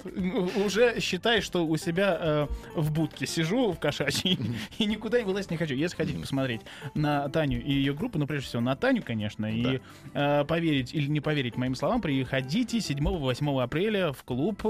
уже 0.57 1.01
считаю, 1.01 1.43
что 1.43 1.67
у 1.67 1.77
себя 1.77 2.19
э, 2.21 2.47
в 2.75 2.91
будке 2.93 3.27
сижу 3.27 3.73
в 3.73 3.79
кошачьей 3.79 4.39
и 4.79 4.87
никуда 4.87 5.19
и 5.19 5.25
вылазить 5.25 5.51
не 5.51 5.57
хочу. 5.57 5.75
Если 5.75 5.97
хотите 5.97 6.19
посмотреть 6.19 6.63
на 6.95 7.29
Таню 7.29 7.63
и 7.63 7.73
ее 7.73 7.93
группу, 7.95 8.19
ну, 8.19 8.27
прежде 8.27 8.49
всего, 8.49 8.63
на 8.63 8.77
Таню, 8.77 9.03
конечно, 9.05 9.47
и 9.47 9.81
э, 10.15 10.45
поверить 10.45 10.95
или 10.95 11.09
не 11.09 11.21
поверить 11.21 11.57
моим 11.57 11.75
словам, 11.75 12.01
приходите 12.01 12.79
7-8 12.79 13.63
апреля 13.63 14.13
в 14.13 14.23
клуб 14.25 14.63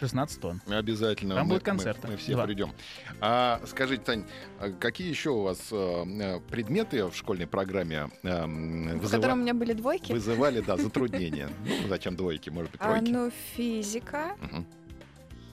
16 0.00 0.23
тонн. 0.32 0.60
Обязательно. 0.66 1.34
Там 1.36 1.44
мы, 1.44 1.48
будут 1.54 1.62
концерты. 1.64 2.06
Мы, 2.06 2.12
мы 2.12 2.16
все 2.18 2.32
Два. 2.32 2.44
придем. 2.46 2.72
А 3.20 3.60
скажите, 3.66 4.02
Тань, 4.02 4.24
а 4.58 4.70
какие 4.70 5.08
еще 5.08 5.30
у 5.30 5.42
вас 5.42 5.58
э, 5.70 6.40
предметы 6.50 7.04
в 7.06 7.14
школьной 7.16 7.46
программе 7.46 8.08
э, 8.22 8.28
м, 8.28 8.98
В 9.00 9.10
котором 9.10 9.38
у 9.38 9.42
меня 9.42 9.54
были 9.54 9.72
двойки. 9.72 10.12
вызывали, 10.12 10.60
да, 10.60 10.76
затруднения? 10.76 11.48
Ну, 11.82 11.88
зачем 11.88 12.16
двойки, 12.16 12.50
может 12.50 12.70
быть, 12.72 12.80
А, 12.82 12.92
тройки? 12.96 13.10
ну, 13.10 13.30
физика, 13.56 14.36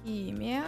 химия. 0.03 0.65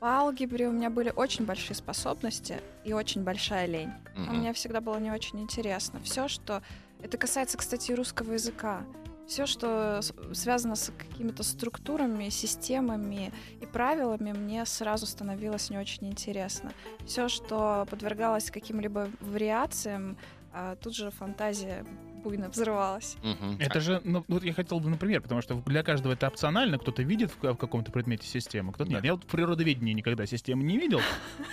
По 0.00 0.18
алгебре 0.18 0.68
у 0.68 0.72
меня 0.72 0.90
были 0.90 1.12
очень 1.14 1.44
большие 1.44 1.74
способности 1.76 2.60
и 2.84 2.92
очень 2.92 3.24
большая 3.24 3.66
лень. 3.66 3.90
А 4.16 4.20
Мгм. 4.20 4.36
Мне 4.38 4.52
всегда 4.52 4.80
было 4.80 4.98
не 4.98 5.10
очень 5.10 5.40
интересно. 5.40 6.00
Все, 6.04 6.28
что... 6.28 6.62
Это 7.02 7.16
касается, 7.16 7.56
кстати, 7.58 7.92
и 7.92 7.94
русского 7.94 8.32
языка. 8.32 8.82
Все, 9.28 9.44
что 9.44 10.00
связано 10.32 10.74
с 10.74 10.90
какими-то 10.96 11.42
структурами, 11.42 12.30
системами 12.30 13.30
и 13.60 13.66
правилами, 13.66 14.32
мне 14.32 14.64
сразу 14.64 15.04
становилось 15.04 15.68
не 15.68 15.76
очень 15.76 16.08
интересно. 16.08 16.72
Все, 17.06 17.28
что 17.28 17.86
подвергалось 17.90 18.50
каким-либо 18.50 19.10
вариациям, 19.20 20.16
а, 20.58 20.74
тут 20.74 20.96
же 20.96 21.12
фантазия 21.12 21.84
буйно 22.24 22.48
взрывалась. 22.48 23.16
Мгм. 23.22 23.58
Это 23.60 23.80
же, 23.80 24.00
ну, 24.02 24.24
вот 24.26 24.42
я 24.42 24.52
хотел 24.52 24.80
бы, 24.80 24.90
например, 24.90 25.20
потому 25.20 25.40
что 25.40 25.54
для 25.66 25.84
каждого 25.84 26.14
это 26.14 26.26
опционально, 26.26 26.78
кто-то 26.78 27.04
видит 27.04 27.30
в, 27.30 27.52
в 27.52 27.56
каком-то 27.56 27.92
предмете 27.92 28.26
систему, 28.26 28.72
кто-то 28.72 28.90
нет. 28.90 29.02
Да. 29.02 29.06
Я 29.06 29.14
вот 29.14 29.22
в 29.22 29.26
природоведении 29.28 29.92
никогда 29.92 30.26
систему 30.26 30.62
не 30.62 30.76
видел. 30.76 31.00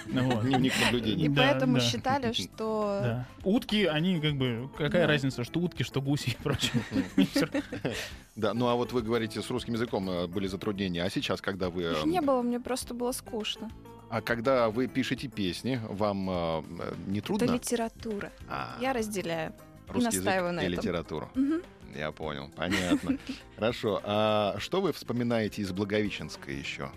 Ну. 0.07 0.41
Дневник 0.41 0.73
И 0.75 0.85
наблюдений. 0.85 1.29
Да, 1.29 1.41
поэтому 1.43 1.79
считали, 1.79 2.31
что... 2.33 3.25
Утки, 3.43 3.85
они 3.85 4.19
как 4.19 4.35
бы, 4.35 4.69
какая 4.77 5.05
разница, 5.05 5.43
что 5.43 5.59
утки, 5.59 5.83
что 5.83 6.01
гуси 6.01 6.31
и 6.31 6.43
прочее. 6.43 6.81
Да, 8.35 8.53
ну 8.53 8.67
а 8.67 8.75
вот 8.75 8.91
вы 8.91 9.01
говорите, 9.01 9.41
с 9.41 9.49
русским 9.49 9.75
языком 9.75 10.09
э, 10.09 10.27
были 10.27 10.47
затруднения, 10.47 11.03
а 11.03 11.09
сейчас, 11.09 11.39
когда 11.39 11.69
вы... 11.69 11.83
Их 11.83 12.03
э, 12.03 12.07
не 12.07 12.19
было, 12.19 12.41
мне 12.41 12.59
просто 12.59 12.93
было 12.93 13.13
скучно. 13.13 13.69
А 14.15 14.21
когда 14.21 14.69
вы 14.69 14.87
пишете 14.87 15.27
песни, 15.27 15.77
вам 15.89 16.29
э, 16.29 16.33
э, 16.79 16.93
не 17.07 17.17
Это 17.19 17.27
трудно? 17.27 17.51
литература. 17.51 18.31
А, 18.47 18.77
Я 18.79 18.93
разделяю. 18.93 19.51
русский 19.89 20.19
настаиваю 20.19 20.53
язык 20.53 20.55
на 20.55 20.61
и 20.61 20.71
этом. 20.71 20.85
литературу. 20.85 21.29
Мгм. 21.35 21.61
Я 21.93 22.11
понял, 22.13 22.49
понятно. 22.55 23.17
Хорошо. 23.57 23.99
А 24.05 24.55
что 24.59 24.79
вы 24.79 24.93
вспоминаете 24.93 25.61
из 25.63 25.73
Благовещенска 25.73 26.49
еще? 26.49 26.91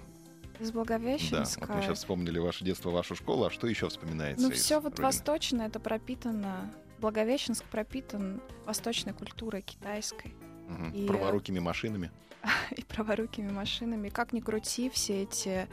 Из 0.60 0.68
Да, 0.68 0.74
Благовещенска. 0.74 1.66
вот 1.66 1.70
мы 1.70 1.82
сейчас 1.82 1.98
вспомнили 1.98 2.38
ваше 2.38 2.64
детство, 2.64 2.90
вашу 2.90 3.16
школу, 3.16 3.46
а 3.46 3.50
что 3.50 3.66
еще 3.66 3.88
вспоминается? 3.88 4.46
Ну, 4.46 4.52
все 4.52 4.76
вот 4.76 4.90
родины? 4.90 5.04
восточное, 5.06 5.66
это 5.66 5.80
пропитано. 5.80 6.70
Благовещенск 7.00 7.64
пропитан 7.64 8.40
восточной 8.64 9.12
культурой 9.12 9.62
китайской 9.62 10.34
Мгм. 10.68 10.90
и- 10.92 11.06
Праворукими 11.08 11.58
машинами. 11.58 12.12
и 12.76 12.82
праворукими 12.84 13.50
машинами. 13.50 14.08
Как 14.08 14.32
ни 14.32 14.38
крути, 14.38 14.88
все 14.88 15.22
эти 15.24 15.66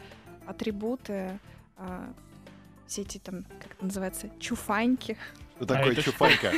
атрибуты, 0.47 1.39
а, 1.77 2.11
все 2.87 3.01
эти 3.01 3.17
там, 3.17 3.43
как 3.61 3.73
это 3.73 3.85
называется, 3.85 4.29
чуфаньки. 4.39 5.17
Что 5.57 5.65
такое 5.65 5.91
это 5.93 6.01
что? 6.01 6.11
чуфайка? 6.11 6.51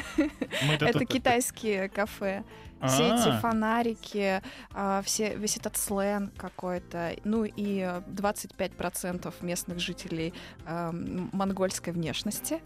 Мы-то 0.66 0.86
Это 0.86 1.06
китайские 1.06 1.90
кафе. 1.90 2.44
Все 2.86 3.08
эти 3.08 3.30
А, 3.30 3.40
фонарики, 3.40 4.42
а, 4.72 5.02
все, 5.02 5.36
весь 5.36 5.58
этот 5.58 5.78
сленг 5.78 6.32
какой-то, 6.36 7.16
ну 7.24 7.44
и 7.44 7.80
э, 7.80 8.02
25% 8.08 9.34
местных 9.42 9.80
жителей 9.80 10.32
а, 10.66 10.92
монгольской 10.92 11.90
внешности. 11.90 12.62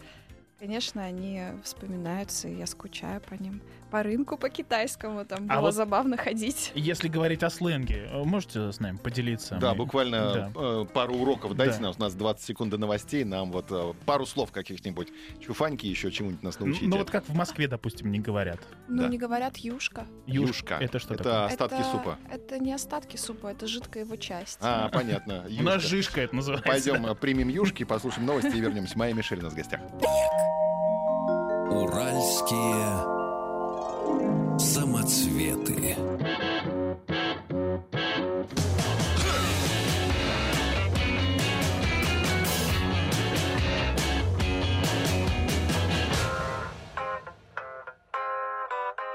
Конечно, 0.58 1.02
они 1.02 1.42
вспоминаются, 1.64 2.48
и 2.48 2.56
я 2.56 2.66
скучаю 2.66 3.22
по 3.22 3.34
ним. 3.34 3.62
По 3.92 4.02
рынку, 4.02 4.38
по 4.38 4.48
китайскому, 4.48 5.24
там 5.26 5.46
А 5.50 5.56
было 5.56 5.66
вот- 5.66 5.74
забавно 5.74 6.16
ходить. 6.16 6.72
Если 6.74 7.08
говорить 7.08 7.42
о 7.42 7.50
сленге, 7.50 8.08
э, 8.10 8.22
можете 8.24 8.72
с 8.72 8.80
нами 8.80 8.96
поделиться? 8.96 9.56
Да, 9.60 9.72
Мы- 9.72 9.76
буквально 9.84 10.32
Да. 10.32 10.52
э, 10.56 10.86
пару 10.94 11.14
уроков 11.14 11.54
дайте 11.54 11.74
Да. 11.76 11.82
нам. 11.82 11.94
У 11.98 12.00
нас 12.00 12.14
20 12.14 12.42
секунд 12.46 12.70
до 12.70 12.78
новостей. 12.78 13.22
Нам 13.24 13.52
вот 13.52 13.66
э, 13.70 13.92
пару 14.06 14.24
слов 14.24 14.50
каких-нибудь. 14.50 15.08
Чуфаньки 15.40 15.84
еще 15.86 16.10
чему-нибудь 16.10 16.42
нас 16.42 16.58
научите. 16.58 16.86
Ну 16.86 16.96
вот 16.96 17.10
как 17.10 17.28
в 17.28 17.34
Москве, 17.34 17.68
допустим, 17.68 18.10
не 18.10 18.18
говорят. 18.18 18.60
Ну, 18.88 19.02
Да. 19.02 19.08
не 19.08 19.18
говорят 19.18 19.58
юшка. 19.58 20.06
Юшка. 20.26 20.78
Это 20.80 20.98
что 20.98 21.12
Это 21.12 21.24
такое? 21.24 21.44
остатки 21.44 21.74
это, 21.80 21.90
супа. 21.90 22.18
Это 22.32 22.58
не 22.60 22.72
остатки 22.72 23.16
супа, 23.18 23.48
это 23.48 23.66
жидкая 23.66 24.04
его 24.04 24.16
часть. 24.16 24.56
А, 24.62 24.88
понятно. 24.88 25.44
У 25.60 25.62
нас 25.62 25.74
Юшка. 25.82 25.88
жишка 25.88 26.20
это 26.22 26.34
называется. 26.34 26.66
Пойдем 26.66 27.14
примем 27.16 27.48
юшки, 27.48 27.84
послушаем 27.84 28.24
новости 28.26 28.56
и 28.56 28.60
вернемся. 28.60 28.96
Майя 28.96 29.12
Мишель 29.12 29.40
у 29.40 29.42
нас 29.42 29.52
в 29.52 29.56
гостях. 29.56 29.80
Уральские 31.70 33.11
самоцветы. 34.58 35.96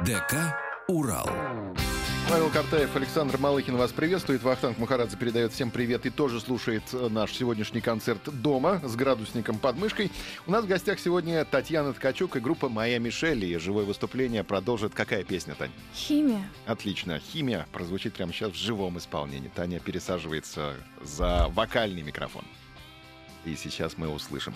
ДК 0.06 0.56
«Урал». 0.88 1.47
Павел 2.30 2.50
Картаев, 2.50 2.94
Александр 2.94 3.38
Малыхин 3.38 3.78
вас 3.78 3.94
приветствует. 3.94 4.44
Вахтанг 4.44 4.78
Махарадзе 4.78 5.16
передает 5.16 5.54
всем 5.54 5.72
привет 5.72 6.06
и 6.06 6.10
тоже 6.10 6.42
слушает 6.42 6.84
э, 6.92 7.08
наш 7.10 7.32
сегодняшний 7.32 7.80
концерт 7.80 8.22
дома 8.42 8.82
с 8.84 8.98
градусником 8.98 9.58
под 9.60 9.78
мышкой. 9.78 10.12
У 10.46 10.52
нас 10.52 10.66
в 10.66 10.68
гостях 10.68 11.00
сегодня 11.00 11.46
Татьяна 11.46 11.94
Ткачук 11.94 12.36
и 12.36 12.42
группа 12.42 12.68
«Моя 12.68 13.00
Мишель». 13.00 13.46
И 13.46 13.58
живое 13.58 13.86
выступление 13.86 14.44
продолжит 14.44 14.94
какая 14.94 15.24
песня, 15.24 15.56
Тань? 15.56 15.72
Химия. 15.96 16.44
Отлично. 16.66 17.18
«Химия» 17.20 17.66
прозвучит 17.72 18.14
прямо 18.14 18.34
сейчас 18.34 18.52
в 18.52 18.58
живом 18.58 18.98
исполнении. 18.98 19.50
Таня 19.56 19.80
пересаживается 19.80 20.76
за 21.02 21.48
вокальный 21.54 22.02
микрофон. 22.02 22.44
И 23.46 23.56
сейчас 23.56 23.98
мы 23.98 24.10
услышим. 24.10 24.54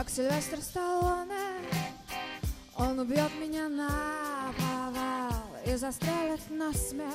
Как 0.00 0.08
Сильвестр 0.08 0.62
Сталлоне 0.62 1.34
Он 2.74 3.00
убьет 3.00 3.30
меня 3.38 3.68
на 3.68 4.50
повал 4.58 5.44
И 5.66 5.76
застрелит 5.76 6.40
на 6.48 6.72
смерть 6.72 7.12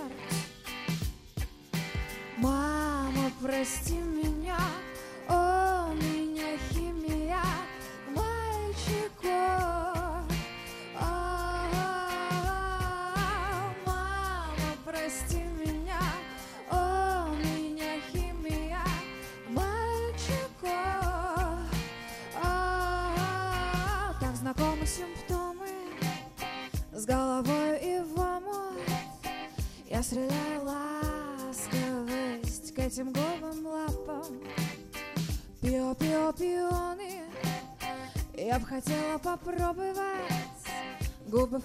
Мама, 2.38 3.32
прости 3.42 3.94
меня 3.94 4.60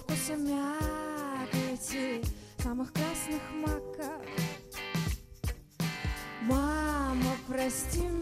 Вкуса 0.01 0.35
мякоти 0.35 2.21
Самых 2.57 2.91
красных 2.91 3.41
маков. 3.53 4.25
Мама, 6.41 7.35
прости 7.47 7.99
меня 7.99 8.20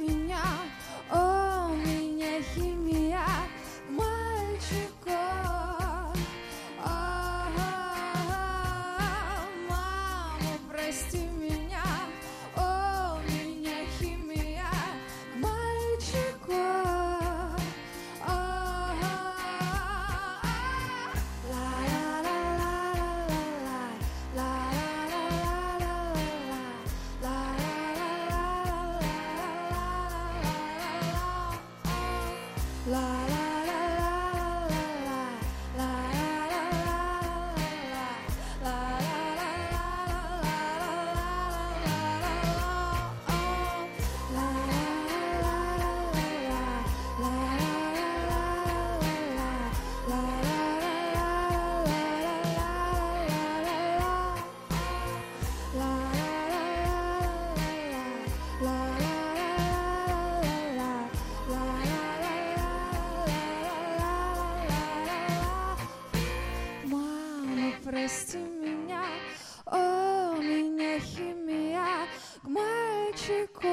мальчику. 73.55 73.67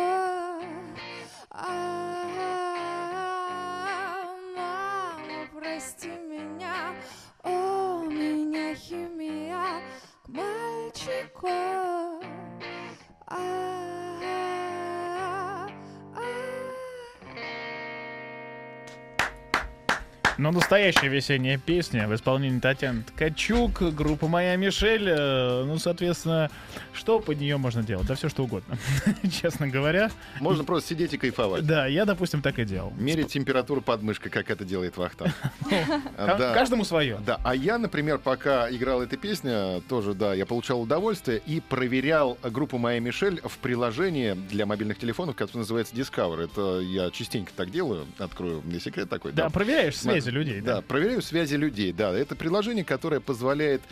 А, 1.50 1.76
Мама, 4.56 5.48
прости 5.54 6.08
меня, 6.08 6.94
у 7.42 8.04
меня 8.04 8.74
химия 8.74 9.80
к 10.24 10.28
мальчику. 10.28 11.48
А, 13.28 13.36
а. 16.14 16.26
Но 20.38 20.50
настоящая 20.52 21.08
весенняя 21.08 21.56
песня 21.58 22.06
в 22.06 22.14
исполнении 22.14 22.60
Татьяны 22.60 23.02
Ткачук, 23.04 23.82
группа 23.94 24.28
«Моя 24.28 24.56
Мишель». 24.56 25.08
э, 25.08 25.64
Ну, 25.64 25.78
соответственно, 25.78 26.50
что 26.96 27.20
под 27.20 27.38
нее 27.40 27.56
можно 27.56 27.82
делать? 27.82 28.06
Да 28.06 28.14
все 28.14 28.28
что 28.28 28.44
угодно, 28.44 28.76
честно 29.30 29.68
говоря. 29.68 30.11
Можно 30.40 30.64
просто 30.64 30.90
сидеть 30.90 31.12
и 31.14 31.18
кайфовать. 31.18 31.66
Да, 31.66 31.87
я, 31.87 32.04
допустим, 32.04 32.42
так 32.42 32.59
и 32.59 32.64
делал. 32.64 32.92
Мерить 32.96 33.28
температуру 33.28 33.80
подмышкой, 33.80 34.30
как 34.30 34.50
это 34.50 34.64
делает 34.64 34.96
Вахтанг. 34.96 35.32
А, 36.16 36.26
Ка- 36.26 36.37
да. 36.37 36.54
Каждому 36.54 36.85
свое. 36.85 37.18
Да, 37.24 37.40
а 37.44 37.54
я, 37.54 37.78
например, 37.78 38.18
пока 38.18 38.70
играл 38.70 39.02
эта 39.02 39.16
песня, 39.16 39.80
тоже, 39.88 40.14
да, 40.14 40.35
я 40.35 40.46
получал 40.46 40.80
удовольствие 40.82 41.40
и 41.46 41.61
проверял 41.61 42.38
группу 42.42 42.78
«Моя 42.78 43.00
Мишель» 43.00 43.40
в 43.44 43.59
приложении 43.59 44.32
для 44.32 44.66
мобильных 44.66 44.98
телефонов, 44.98 45.37
которое 45.37 45.61
называется 45.61 45.94
Discover. 45.94 46.44
Это 46.44 46.80
я 46.80 47.11
частенько 47.11 47.52
так 47.54 47.70
делаю, 47.70 48.06
открою 48.18 48.62
мне 48.64 48.80
секрет 48.80 49.09
такой. 49.09 49.32
Да, 49.32 49.50
проверяешь 49.50 49.96
связи 49.96 50.30
людей. 50.30 50.61
Да, 50.61 50.80
проверяю 50.82 51.22
связи 51.22 51.54
людей. 51.56 51.92
Да, 51.92 52.12
это 52.16 52.35
приложение, 52.37 52.85
которое 52.85 53.20
позволяет 53.20 53.82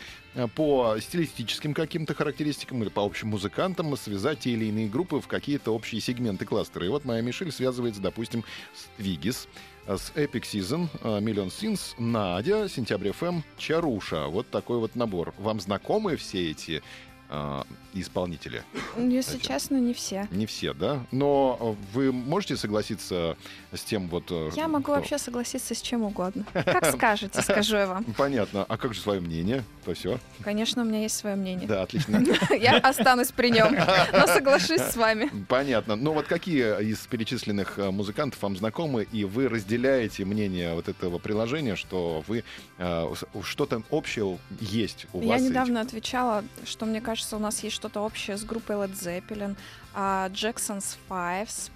по 0.55 0.97
стилистическим 0.99 1.73
каким-то 1.73 2.13
характеристикам 2.13 2.81
или 2.81 2.89
по 2.89 3.03
общим 3.03 3.29
музыкантам 3.29 3.95
связать 3.97 4.39
те 4.39 4.51
или 4.51 4.65
иные 4.65 4.87
группы 4.87 5.19
в 5.19 5.27
какие-то 5.27 5.71
общие 5.71 6.01
сегменты 6.01 6.45
кластера. 6.45 6.85
И 6.85 6.89
вот 6.89 7.05
моя 7.05 7.21
Мишель 7.21 7.51
связывается, 7.51 8.01
допустим, 8.01 8.43
с 8.73 8.85
Твигис, 8.97 9.47
э, 9.87 9.97
с 9.97 10.11
Epic 10.15 10.43
Season, 10.43 10.89
э, 11.01 11.19
Million 11.19 11.47
Sins, 11.47 11.93
Надя, 11.97 12.67
Сентябрь 12.67 13.09
FM, 13.09 13.43
Чаруша. 13.57 14.27
Вот 14.27 14.49
такой 14.49 14.79
вот 14.79 14.95
набор. 14.95 15.33
Вам 15.37 15.59
знакомы 15.59 16.17
все 16.17 16.51
эти 16.51 16.83
э, 17.29 17.61
исполнители? 17.93 18.63
Если 18.97 19.33
Зачем? 19.33 19.41
честно, 19.41 19.77
не 19.77 19.93
все. 19.93 20.27
Не 20.31 20.45
все, 20.45 20.73
да? 20.73 20.99
Но 21.11 21.57
э, 21.59 21.93
вы 21.93 22.11
можете 22.11 22.55
согласиться 22.57 23.37
с 23.73 23.81
тем 23.81 24.07
вот... 24.09 24.25
э, 24.29 24.49
Я 24.55 24.67
могу 24.67 24.91
вообще 24.91 25.17
согласиться 25.17 25.73
с 25.75 25.81
чем 25.81 26.03
угодно. 26.03 26.45
Как 26.53 26.85
скажете, 26.93 27.41
скажу 27.41 27.77
я 27.77 27.87
вам. 27.87 28.03
Понятно. 28.17 28.65
А 28.67 28.77
как 28.77 28.93
же 28.93 28.99
свое 28.99 29.21
мнение? 29.21 29.63
То 29.85 29.93
все. 29.93 30.19
Конечно, 30.43 30.81
у 30.81 30.85
меня 30.85 31.01
есть 31.01 31.15
свое 31.17 31.35
мнение. 31.35 31.67
Да, 31.67 31.83
отлично. 31.83 32.23
Я 32.59 32.77
останусь 32.77 33.31
при 33.31 33.49
нем, 33.51 33.75
но 34.11 34.27
соглашусь 34.27 34.81
с 34.81 34.95
вами. 34.95 35.29
Понятно. 35.47 35.95
Ну 35.95 36.13
вот 36.13 36.25
какие 36.27 36.81
из 36.83 36.99
перечисленных 37.07 37.77
э, 37.79 37.91
музыкантов 37.91 38.41
вам 38.41 38.57
знакомы, 38.57 39.07
и 39.11 39.23
вы 39.25 39.47
разделяете 39.47 40.25
мнение 40.25 40.73
вот 40.73 40.87
этого 40.89 41.17
приложения, 41.19 41.75
что 41.75 42.23
вы 42.27 42.43
э, 42.77 43.13
что-то 43.43 43.83
общее 43.91 44.37
есть 44.59 45.05
у 45.13 45.21
Я 45.21 45.27
вас? 45.33 45.41
с 45.41 45.45
недавно 45.45 45.81
отвечала, 45.81 46.43
что 46.65 46.85
мне 46.85 46.99
кажется, 47.01 47.14
у 47.35 47.39
нас 47.39 47.63
есть 47.63 47.75
что-то 47.75 48.01
общее 48.01 48.37
с 48.37 48.43
группой 48.43 48.75
Led 48.75 48.93
Zeppelin, 48.93 49.55
а, 49.93 50.29
Jackson's 50.29 50.97
Fives, 51.09 51.71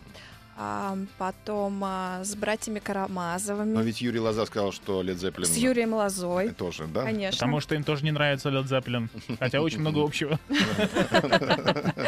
а, 0.57 0.97
потом 1.17 1.81
а, 1.83 2.21
с 2.23 2.35
братьями? 2.35 2.79
Карамазовыми, 2.79 3.73
Но 3.73 3.81
ведь 3.81 4.01
Юрий 4.01 4.19
Лоза 4.19 4.45
сказал, 4.45 4.71
что 4.73 5.01
Led 5.01 5.15
Zeppelin 5.15 5.45
с 5.45 5.55
Юрием 5.55 5.93
Лозой. 5.93 6.49
тоже, 6.49 6.85
да? 6.87 7.03
Конечно. 7.03 7.37
Потому 7.37 7.59
что 7.61 7.75
им 7.75 7.83
тоже 7.83 8.03
не 8.03 8.11
нравится 8.11 8.49
Led 8.49 8.65
Zeppelin. 8.65 9.07
Хотя 9.39 9.61
очень 9.61 9.79
много 9.79 10.03
общего. 10.03 10.39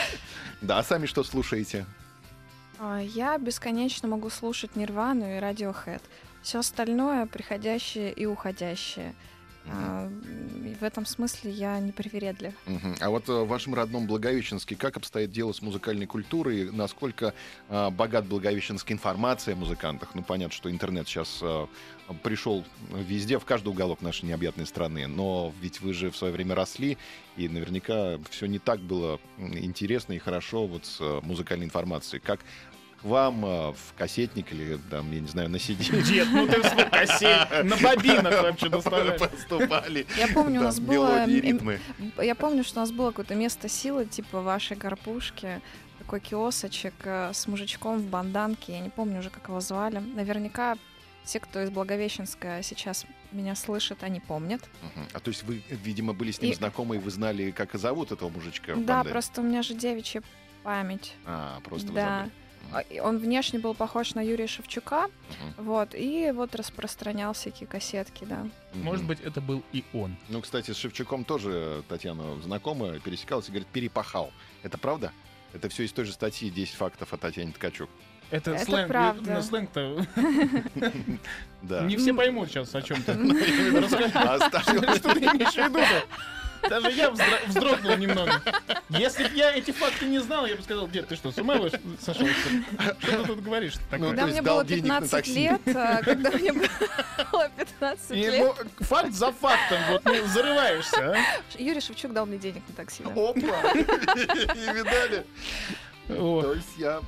Да, 0.61 0.77
а 0.77 0.83
сами 0.83 1.07
что 1.07 1.23
слушаете? 1.23 1.85
Я 3.15 3.37
бесконечно 3.39 4.07
могу 4.07 4.29
слушать 4.29 4.75
Нирвану 4.75 5.25
и 5.25 5.39
Radiohead. 5.39 6.01
Все 6.43 6.59
остальное 6.59 7.25
приходящее 7.25 8.11
и 8.11 8.25
уходящее. 8.25 9.15
И 9.65 10.76
в 10.80 10.84
этом 10.84 11.06
смысле 11.06 11.52
я 11.52 11.80
не 11.80 11.91
привередлив. 11.91 12.54
Мгм. 12.65 12.95
А 13.00 13.10
вот 13.10 13.30
э, 13.30 13.34
в 13.34 13.47
вашем 13.47 13.76
родном 13.76 14.08
Благовещенске 14.08 14.76
как 14.76 14.97
обстоит 14.97 15.32
дело 15.32 15.54
с 15.54 15.62
музыкальной 15.62 16.06
культурой? 16.06 16.71
Насколько 16.71 17.34
э, 17.69 17.89
богат 17.89 18.26
Благовещенск 18.26 18.91
информация 18.91 19.54
о 19.54 19.58
музыкантах? 19.58 20.15
Ну, 20.15 20.24
понятно, 20.24 20.54
что 20.54 20.71
интернет 20.71 21.08
сейчас 21.08 21.39
э, 21.41 21.67
пришел 22.24 22.65
везде, 22.89 23.39
в 23.39 23.45
каждый 23.45 23.69
уголок 23.69 24.02
нашей 24.02 24.26
необъятной 24.26 24.65
страны. 24.65 25.08
Но 25.08 25.54
ведь 25.62 25.82
вы 25.82 25.93
же 25.93 26.10
в 26.10 26.17
свое 26.17 26.34
время 26.34 26.56
росли, 26.56 26.97
и 27.38 27.47
наверняка 27.47 28.17
все 28.30 28.45
не 28.47 28.60
так 28.60 28.80
было 28.80 29.19
интересно 29.38 30.13
и 30.13 30.19
хорошо 30.19 30.67
вот 30.67 30.86
с 30.86 31.00
э, 31.00 31.19
музыкальной 31.24 31.65
информацией. 31.65 32.21
Как 32.21 32.39
к 33.01 33.05
вам 33.05 33.45
э, 33.45 33.71
в 33.71 33.97
кассетник 33.97 34.51
или 34.51 34.79
там, 34.89 35.11
я 35.11 35.19
не 35.19 35.27
знаю, 35.27 35.49
на 35.49 35.55
CD 35.55 36.01
Дед, 36.03 36.27
ну 36.31 36.47
ты 36.47 36.61
в 36.61 36.65
свой 36.65 36.89
кассет, 36.89 37.63
на 37.63 37.75
бобинах 37.77 38.43
вообще 38.43 38.69
поступали 38.69 40.05
Я 40.17 40.27
помню, 40.27 40.59
у 40.59 40.63
нас 40.63 40.79
было... 40.79 41.25
Я 42.21 42.35
помню, 42.35 42.63
что 42.63 42.79
у 42.79 42.81
нас 42.81 42.91
было 42.91 43.09
какое-то 43.09 43.35
место 43.35 43.67
силы, 43.69 44.05
типа 44.05 44.41
вашей 44.41 44.77
горпушки, 44.77 45.61
такой 45.99 46.19
киосочек 46.19 46.93
э, 47.03 47.31
с 47.33 47.47
мужичком 47.47 47.99
в 47.99 48.05
банданке. 48.05 48.73
Я 48.73 48.79
не 48.79 48.89
помню 48.89 49.19
уже, 49.19 49.29
как 49.29 49.47
его 49.47 49.59
звали. 49.61 49.99
Наверняка 49.99 50.77
все, 51.23 51.39
кто 51.39 51.61
из 51.61 51.69
Благовещенска 51.69 52.61
сейчас 52.63 53.05
меня 53.31 53.55
слышит, 53.55 54.03
они 54.03 54.19
помнят. 54.19 54.61
Мгм. 54.81 55.07
А 55.13 55.19
то 55.19 55.29
есть 55.29 55.43
вы, 55.43 55.63
видимо, 55.69 56.13
были 56.13 56.31
с 56.31 56.41
ним 56.41 56.51
И- 56.51 56.55
знакомы, 56.55 56.95
и 56.95 56.99
вы 56.99 57.11
знали, 57.11 57.51
как 57.51 57.73
зовут 57.75 58.11
этого 58.11 58.29
мужичка? 58.29 58.73
Да, 58.75 59.03
просто 59.03 59.41
у 59.41 59.43
меня 59.43 59.61
же 59.61 59.73
девичья 59.73 60.23
память. 60.63 61.13
А, 61.25 61.59
просто 61.61 61.89
вы 61.89 61.93
да. 61.95 62.17
забыли. 62.19 62.40
А, 62.74 62.84
Он 63.02 63.17
внешне 63.17 63.60
был 63.60 63.74
похож 63.74 64.13
на 64.15 64.21
Юрия 64.21 64.47
Шевчука, 64.47 65.08
Мгм. 65.08 65.65
вот, 65.65 65.89
и 65.93 66.32
вот 66.34 66.56
распространял 66.56 67.34
всякие 67.34 67.67
кассетки, 67.67 68.24
да. 68.26 68.47
Может 68.74 69.06
быть, 69.06 69.19
это 69.21 69.41
был 69.41 69.63
и 69.74 69.84
он. 69.93 70.15
Ну, 70.30 70.41
кстати, 70.41 70.71
с 70.71 70.78
Шевчуком 70.78 71.26
тоже 71.26 71.84
Татьяна 71.89 72.39
знакомая, 72.41 73.00
пересекалась 73.00 73.47
и 73.47 73.52
говорит, 73.52 73.67
перепахал. 73.67 74.32
Это 74.63 74.78
правда? 74.78 75.12
Это 75.54 75.67
все 75.67 75.84
из 75.84 75.91
той 75.91 76.06
же 76.06 76.13
статьи 76.13 76.50
«10 76.50 76.76
фактов 76.78 77.12
о 77.13 77.17
Татьяне 77.17 77.52
Ткачук». 77.52 77.89
Это, 78.30 78.52
Это 78.52 78.63
сленг, 78.63 78.88
правда. 78.88 79.34
ну, 79.34 79.41
сленг-то 79.41 80.06
Да. 81.62 81.82
не 81.86 81.97
все 81.97 82.13
поймут 82.13 82.50
сейчас 82.50 82.74
о 82.74 82.82
чем-то. 82.82 83.12
А 84.13 84.36
оставил- 84.36 84.95
Что 84.95 85.13
ты 85.13 85.19
имеешь 85.26 85.54
в 85.54 85.58
виду-то? 85.58 86.04
Даже 86.69 86.91
я 86.91 87.12
вздрогнул 87.12 87.97
немного. 87.97 88.41
Если 88.89 89.28
бы 89.28 89.34
я 89.36 89.52
эти 89.56 89.71
факты 89.71 90.06
не 90.06 90.19
знал, 90.19 90.45
я 90.45 90.56
бы 90.56 90.63
сказал, 90.63 90.88
дед, 90.88 91.08
ты 91.08 91.15
что, 91.15 91.32
с 91.32 91.38
ума 91.38 91.56
сошел? 92.00 92.28
что 92.28 93.12
ты 93.17 93.24
тут 93.26 93.41
говоришь 93.41 93.74
Ну, 93.76 93.82
такое? 93.89 94.10
Когда 94.10 94.21
то 94.24 94.28
есть 94.28 94.41
мне 94.41 94.50
было 94.50 94.65
денег 94.65 94.86
на 94.86 95.02
15 95.02 95.12
такси. 95.12 95.34
лет, 95.34 95.62
когда 95.65 96.32
мне 96.32 96.54
было 96.54 97.50
15 97.58 98.12
И, 98.12 98.15
лет, 98.15 98.56
факт 98.80 99.13
за 99.13 99.32
фактом, 99.32 99.80
вот 99.89 100.06
ну, 100.06 100.28
зарываешься, 100.28 101.15
а? 101.15 101.17
Юрий 101.58 101.82
Шевчук 101.82 102.13
дал 102.13 102.26
мне 102.26 102.38
денег 102.38 102.63
на 102.67 102.76
такси. 102.76 103.04
Опа! 103.04 103.13
Не 103.74 104.74
видали? 104.74 105.26
Вот. 106.19 106.41
То 106.43 106.54
есть 106.54 106.67
я 106.78 107.02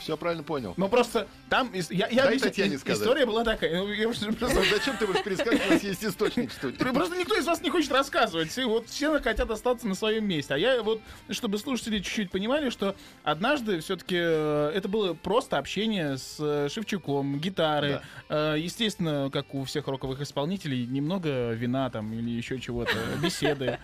все 0.00 0.16
правильно 0.16 0.42
понял. 0.42 0.74
Ну 0.76 0.88
просто 0.88 1.26
там 1.48 1.70
я, 1.72 2.08
я 2.08 2.08
Дай 2.08 2.26
объясню, 2.28 2.48
Татьяне 2.48 2.74
и- 2.74 2.78
сказать. 2.78 3.00
история 3.00 3.26
была 3.26 3.44
такая. 3.44 3.76
ну, 3.82 3.88
я 3.92 4.04
просто- 4.08 4.30
Зачем 4.70 4.96
ты 4.96 5.06
будешь 5.06 5.22
пересказывать? 5.22 5.66
У 5.68 5.72
нас 5.74 5.82
есть 5.82 6.04
источник 6.04 6.50
в 6.50 6.54
студии. 6.54 6.76
Просто 6.76 7.16
никто 7.16 7.36
из 7.36 7.46
вас 7.46 7.60
не 7.62 7.70
хочет 7.70 7.92
рассказывать. 7.92 8.56
И 8.56 8.64
вот 8.64 8.88
все 8.88 9.20
хотят 9.20 9.50
остаться 9.50 9.86
на 9.86 9.94
своем 9.94 10.26
месте. 10.26 10.54
А 10.54 10.58
я 10.58 10.82
вот, 10.82 11.00
чтобы 11.30 11.58
слушатели 11.58 11.98
чуть-чуть 11.98 12.30
понимали, 12.30 12.70
что 12.70 12.94
однажды 13.24 13.80
все-таки 13.80 14.16
это 14.16 14.88
было 14.88 15.14
просто 15.14 15.58
общение 15.58 16.16
с 16.18 16.36
э, 16.38 16.68
Шевчуком, 16.70 17.38
гитары. 17.38 18.00
Э, 18.28 18.56
Естественно, 18.58 19.30
как 19.32 19.54
у 19.54 19.64
всех 19.64 19.88
роковых 19.88 20.20
исполнителей, 20.20 20.86
немного 20.86 21.52
вина 21.52 21.90
там 21.90 22.12
или 22.12 22.30
еще 22.30 22.58
чего-то, 22.60 22.92
беседы. 23.22 23.78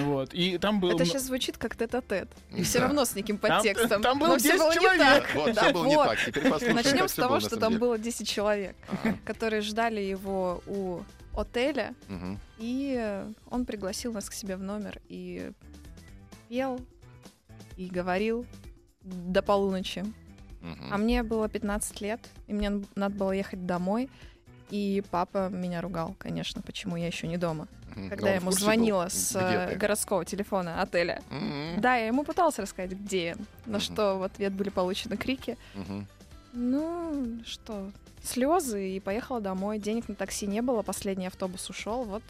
Вот. 0.00 0.32
И 0.34 0.58
там 0.58 0.80
был... 0.80 0.90
Это 0.90 1.04
сейчас 1.04 1.24
звучит 1.24 1.58
как 1.58 1.76
тет-а-тет. 1.76 2.28
И 2.54 2.62
все 2.62 2.78
Да. 2.78 2.86
равно 2.86 3.04
с 3.04 3.14
неким 3.14 3.38
подтекстом. 3.38 4.02
Там 4.10 4.18
было 4.18 4.28
Но 4.28 4.38
всё 4.38 4.52
10 4.52 4.58
было 4.58 4.70
не 4.70 4.74
человек. 4.74 5.34
Вот, 5.34 5.56
все 5.56 5.72
было 5.72 5.86
не 5.86 5.94
так. 5.94 6.18
Теперь 6.26 6.50
послушаем, 6.50 6.76
Начнем 6.76 7.08
с 7.08 7.14
того, 7.14 7.40
что 7.40 7.56
там 7.56 7.78
было 7.78 7.96
10 7.96 8.28
человек, 8.28 8.76
которые 9.24 9.62
ждали 9.62 10.00
его 10.00 10.62
у 10.66 11.00
отеля, 11.36 11.94
и 12.58 13.24
он 13.48 13.64
пригласил 13.64 14.12
нас 14.12 14.28
к 14.28 14.32
себе 14.32 14.56
в 14.56 14.62
номер 14.62 15.00
и 15.08 15.52
пел, 16.48 16.80
и 17.76 17.86
говорил 17.86 18.46
до 19.02 19.42
полуночи. 19.42 20.04
А 20.90 20.98
мне 20.98 21.22
было 21.22 21.48
15 21.48 22.00
лет, 22.00 22.20
и 22.48 22.52
мне 22.52 22.82
надо 22.96 23.14
было 23.14 23.30
ехать 23.30 23.64
домой. 23.64 24.10
И 24.70 25.02
папа 25.10 25.48
меня 25.48 25.80
ругал, 25.80 26.14
конечно, 26.18 26.62
почему 26.62 26.96
я 26.96 27.06
еще 27.06 27.26
не 27.26 27.36
дома. 27.36 27.66
Когда 28.08 28.30
я 28.30 28.36
ему 28.36 28.52
звонила 28.52 29.04
был, 29.04 29.10
с 29.10 29.30
где 29.32 29.56
э, 29.56 29.68
ты? 29.70 29.76
городского 29.76 30.24
телефона 30.24 30.80
отеля. 30.80 31.22
Мгм. 31.30 31.80
Да, 31.80 31.96
я 31.96 32.06
ему 32.06 32.22
пыталась 32.24 32.58
рассказать, 32.58 32.92
где 32.92 33.24
я. 33.26 33.36
На 33.66 33.72
Мгм. 33.78 33.80
что 33.80 34.18
в 34.18 34.22
ответ 34.22 34.52
были 34.52 34.68
получены 34.70 35.16
крики. 35.16 35.58
Мгм. 35.74 36.06
Ну, 36.52 37.40
что, 37.44 37.90
слезы, 38.22 38.90
и 38.96 39.00
поехала 39.00 39.40
домой. 39.40 39.78
Денег 39.78 40.08
на 40.08 40.14
такси 40.14 40.46
не 40.46 40.62
было, 40.62 40.82
последний 40.82 41.26
автобус 41.26 41.68
ушел. 41.68 42.04
Вот 42.04 42.22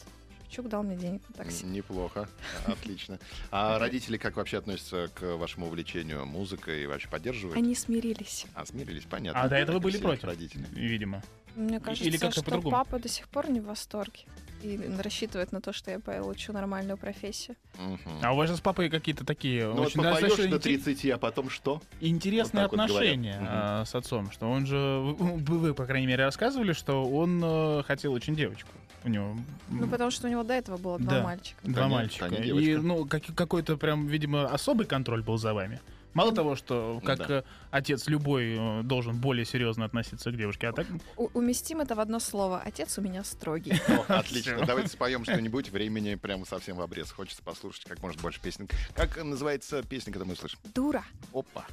Шевчук 0.50 0.68
дал 0.68 0.82
мне 0.82 0.96
денег 0.96 1.22
на 1.28 1.34
такси. 1.44 1.64
Неплохо, 1.64 2.28
отлично. 2.66 3.18
А 3.52 3.78
родители 3.78 4.16
как 4.16 4.36
вообще 4.36 4.58
относятся 4.58 5.08
к 5.14 5.36
вашему 5.36 5.66
увлечению 5.66 6.26
музыкой 6.26 6.82
и 6.82 6.86
вообще 6.86 7.08
поддерживают? 7.08 7.56
Они 7.56 7.74
смирились. 7.76 8.46
А, 8.54 8.66
смирились, 8.66 9.04
понятно. 9.08 9.40
А 9.42 9.48
до 9.48 9.56
этого 9.56 9.76
Как 9.76 9.84
были 9.84 9.98
против, 9.98 10.24
Родители. 10.24 10.66
видимо. 10.72 11.22
Мне 11.56 11.80
кажется, 11.80 12.04
Или 12.08 12.16
что 12.16 12.42
по-другому? 12.42 12.70
папа 12.76 12.98
до 12.98 13.08
сих 13.08 13.28
пор 13.28 13.50
не 13.50 13.60
в 13.60 13.64
восторге. 13.66 14.20
И 14.62 14.78
рассчитывает 15.02 15.52
на 15.52 15.62
то, 15.62 15.72
что 15.72 15.90
я 15.90 15.98
получу 16.00 16.52
нормальную 16.52 16.98
профессию. 16.98 17.56
Мгм. 17.78 17.98
А 18.22 18.32
у 18.32 18.36
вас 18.36 18.50
же 18.50 18.56
с 18.56 18.60
папой 18.60 18.90
какие-то 18.90 19.24
такие 19.24 19.64
Ну 19.66 19.72
вот 19.72 19.86
очень 19.86 19.96
попоешь 20.02 20.20
достаточно 20.20 20.50
до 20.50 20.56
инте- 20.58 20.60
30, 20.84 21.10
а 21.10 21.18
потом 21.18 21.48
что? 21.48 21.80
интересные 22.00 22.64
Вот 22.64 22.72
вот 22.72 22.80
отношения 22.80 23.36
говорят. 23.36 23.50
а, 23.50 23.84
с 23.86 23.94
отцом, 23.94 24.30
что 24.30 24.50
он 24.50 24.66
же, 24.66 24.76
вы, 24.76 25.58
вы, 25.58 25.74
по 25.74 25.86
крайней 25.86 26.06
мере, 26.08 26.24
рассказывали, 26.26 26.74
что 26.74 27.02
он 27.04 27.40
э, 27.42 27.82
хотел 27.84 28.12
очень 28.12 28.36
девочку. 28.36 28.68
У 29.02 29.08
него 29.08 29.34
Ну, 29.70 29.88
потому 29.88 30.10
что 30.10 30.26
у 30.26 30.30
него 30.30 30.42
до 30.42 30.52
этого 30.52 30.76
было 30.76 30.98
два 30.98 31.10
Да. 31.10 31.22
мальчика. 31.22 31.58
два 31.62 31.74
Да 31.84 31.88
мальчика. 31.88 32.26
И 32.26 32.76
ну 32.76 33.06
как- 33.06 33.34
какой-то 33.34 33.78
прям, 33.78 34.06
видимо, 34.08 34.44
особый 34.44 34.86
контроль 34.86 35.22
был 35.22 35.38
за 35.38 35.54
вами. 35.54 35.80
Мало 36.12 36.32
того, 36.34 36.56
что 36.56 37.00
как 37.04 37.18
Да. 37.18 37.26
э, 37.38 37.42
отец 37.70 38.08
любой 38.08 38.56
э, 38.58 38.82
должен 38.82 39.16
более 39.20 39.44
серьезно 39.44 39.84
относиться 39.84 40.30
к 40.32 40.36
девушке, 40.36 40.68
а 40.68 40.72
так 40.72 40.86
У- 41.16 41.30
уместим 41.34 41.80
это 41.80 41.94
в 41.94 42.00
одно 42.00 42.18
слово. 42.18 42.60
Отец 42.64 42.98
у 42.98 43.00
меня 43.00 43.22
строгий. 43.22 43.74
О, 43.88 44.04
отлично. 44.18 44.64
Давайте 44.66 44.88
споем 44.90 45.22
что-нибудь. 45.24 45.70
Времени 45.70 46.16
прямо 46.16 46.44
совсем 46.46 46.76
в 46.76 46.80
обрез. 46.80 47.12
Хочется 47.12 47.42
послушать 47.44 47.84
как 47.84 48.02
можно 48.02 48.20
больше 48.20 48.40
песен. 48.40 48.68
Как 48.94 49.22
называется 49.22 49.82
песня, 49.84 50.12
когда 50.12 50.24
мы 50.26 50.34
слышим? 50.34 50.58
Дура. 50.74 51.04
Опа. 51.32 51.64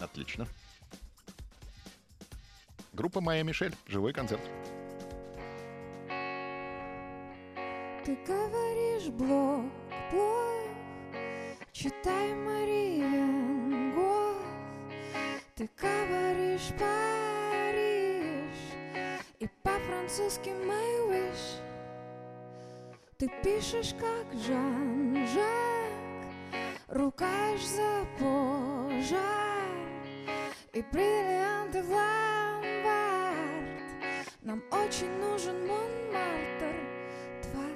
Отлично. 0.00 0.48
Группа 2.92 3.20
«Моя 3.20 3.42
Мишель». 3.42 3.74
Живой 3.86 4.12
концерт. 4.12 4.42
Ты 8.04 8.16
говоришь 8.26 9.08
блок, 9.08 9.64
блок, 10.12 10.68
читай 11.72 12.34
Гог. 12.34 13.63
Ты 15.56 15.70
говоришь 15.80 16.72
Париж 16.80 18.56
и 19.38 19.46
по-французски 19.62 20.50
my 20.50 21.08
wish. 21.08 21.60
Ты 23.18 23.30
пишешь 23.40 23.94
как 23.94 24.26
Жан-Жак, 24.36 25.44
рукаешь 26.88 27.64
за 27.68 28.04
пожар 28.18 29.62
и 30.72 30.82
бриллианты 30.90 31.84
в 31.84 31.88
ломбард. 31.88 33.54
Нам 34.42 34.60
очень 34.72 35.12
нужен 35.20 35.68
Монмартр. 35.68 36.74
Два, 37.44 37.68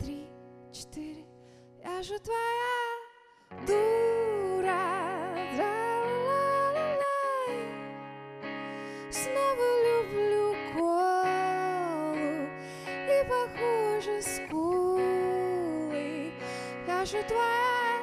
три, 0.00 0.28
четыре. 0.72 1.24
Я 1.84 2.02
же 2.02 2.18
твоя 2.18 2.98
дура. 3.68 4.03
Же 17.14 17.22
твоя 17.22 18.02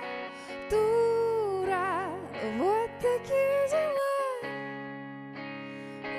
дура. 0.70 2.08
Вот 2.58 2.90
такие 3.02 3.68
дела. 3.68 4.16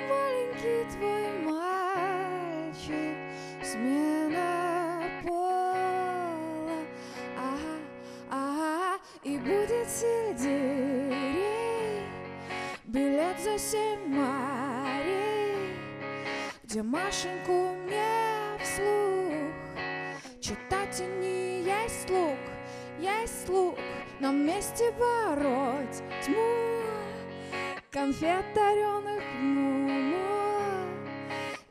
Маленький 0.07 0.85
твой 0.91 1.31
мальчик, 1.41 3.17
смена 3.63 5.01
пола, 5.23 6.81
ага, 7.35 7.77
ага, 8.29 8.99
и 9.23 9.39
будет 9.39 9.89
сельдерей, 9.89 11.23
билет 12.83 13.39
за 13.39 13.57
семь 13.57 14.05
морей, 14.07 15.73
где 16.63 16.83
Машеньку 16.83 17.73
мне 17.85 18.59
вслух 18.61 19.33
читать 20.39 21.01
не 21.19 21.63
есть 21.63 22.07
лук, 22.11 22.37
есть 23.03 23.49
лук, 23.49 23.77
нам 24.19 24.43
вместе 24.43 24.91
бороть 24.93 26.01
тьму. 26.23 26.81
Конфет 27.91 28.45
даренных 28.55 29.23
мумо 29.39 30.87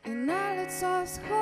И 0.05 0.09
на 0.09 0.55
лицо 0.55 1.05
схожесть. 1.05 1.33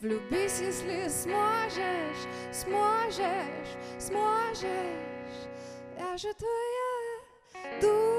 Влюбись, 0.00 0.60
если 0.60 1.08
сможешь, 1.08 2.26
сможешь, 2.52 3.76
сможешь. 3.98 4.68
Я 5.98 6.16
же 6.16 6.32
твоя 6.34 7.80
дура 7.80 8.09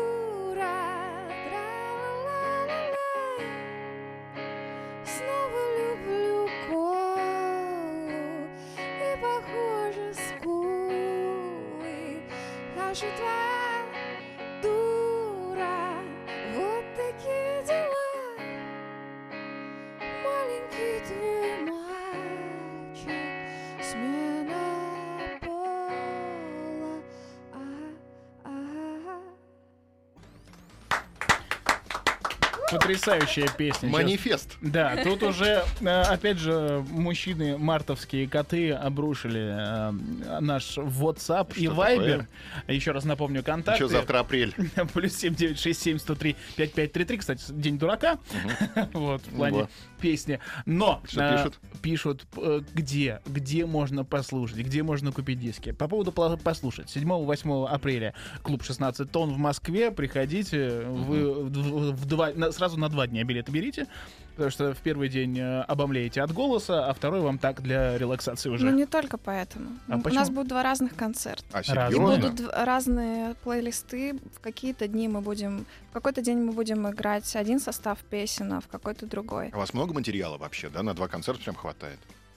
Потрясающая 32.72 33.48
песня. 33.58 33.90
Манифест. 33.90 34.58
Да, 34.62 34.96
тут 35.04 35.24
уже, 35.24 35.64
э, 35.82 36.02
опять 36.02 36.38
же, 36.38 36.84
мужчины, 36.90 37.58
мартовские 37.58 38.28
коты 38.28 38.72
обрушили 38.72 39.42
э, 39.42 40.40
наш 40.40 40.78
WhatsApp 40.78 41.54
и 41.56 41.66
Что 41.66 41.76
Viber. 41.76 42.26
Еще 42.68 42.92
раз 42.92 43.04
напомню, 43.04 43.44
контакты. 43.44 43.84
Еще 43.84 43.92
завтра 43.92 44.20
апрель. 44.20 44.54
Плюс 44.94 45.16
7967 45.16 46.00
103 46.00 46.36
5533. 46.56 47.18
Кстати, 47.18 47.44
День 47.50 47.78
дурака. 47.78 48.18
Вот, 48.94 49.22
в 49.22 49.36
плане 49.36 49.62
Во. 49.64 49.70
песни. 50.00 50.40
Но 50.66 51.02
Что 51.08 51.22
э, 51.22 51.38
пишут? 51.38 51.60
Пишут, 51.82 52.26
э, 52.38 52.62
где, 52.74 53.22
где 53.26 53.66
можно 53.66 54.06
послушать, 54.06 54.58
где 54.60 54.84
можно 54.84 55.12
купить 55.12 55.40
диски. 55.40 55.72
По 55.72 55.88
поводу 55.88 56.12
послушать. 56.12 56.88
7-8 56.96 57.68
апреля 57.68 58.14
клуб 58.44 58.64
16 58.64 59.12
тонн 59.12 59.34
в 59.34 59.38
Москве. 59.38 59.92
Приходите. 59.92 60.82
Вы 60.88 61.34
в- 61.46 61.92
в 61.94 62.06
два, 62.06 62.32
на- 62.34 62.52
сразу 62.52 62.78
на 62.80 62.90
два 62.90 63.08
дня 63.08 63.24
билеты 63.24 63.52
берите. 63.52 63.88
Потому 64.36 64.50
что 64.50 64.74
в 64.74 64.78
первый 64.78 65.10
день 65.10 65.38
э, 65.38 65.62
обомлеете 65.64 66.22
от 66.22 66.32
голоса, 66.32 66.88
а 66.90 66.94
второй 66.94 67.20
вам 67.20 67.38
так 67.38 67.62
для 67.62 67.98
релаксации 67.98 68.50
уже. 68.50 68.66
Ну, 68.66 68.72
не 68.72 68.86
только 68.86 69.18
поэтому. 69.18 69.72
А 69.90 69.98
У 69.98 70.02
почему? 70.02 70.20
нас 70.22 70.30
будут 70.30 70.48
два 70.48 70.64
разных 70.64 70.96
концерта. 70.96 71.44
А, 71.52 71.60
И 71.60 71.64
серьезно? 71.66 72.00
будут 72.00 72.40
дв- 72.40 72.64
разные 72.66 73.36
плейлисты. 73.44 74.14
В 74.34 74.40
какие-то 74.40 74.88
дни 74.88 75.10
мы 75.10 75.20
будем... 75.22 75.66
В 75.90 75.94
какой-то 75.94 76.22
день 76.22 76.38
мы 76.38 76.54
будем 76.54 76.90
играть 76.90 77.36
один 77.36 77.60
состав 77.60 78.00
песен, 78.10 78.54
а 78.54 78.62
в 78.62 78.68
какой-то 78.68 79.06
другой. 79.06 79.50
А 79.52 79.58
У 79.58 79.60
вас 79.60 79.74
много 79.74 79.94
материала 79.94 80.38
вообще, 80.38 80.70
да? 80.70 80.82
На 80.82 80.94
два 80.94 81.10
концерта 81.10 81.44
прям 81.44 81.56
хватает? 81.56 81.71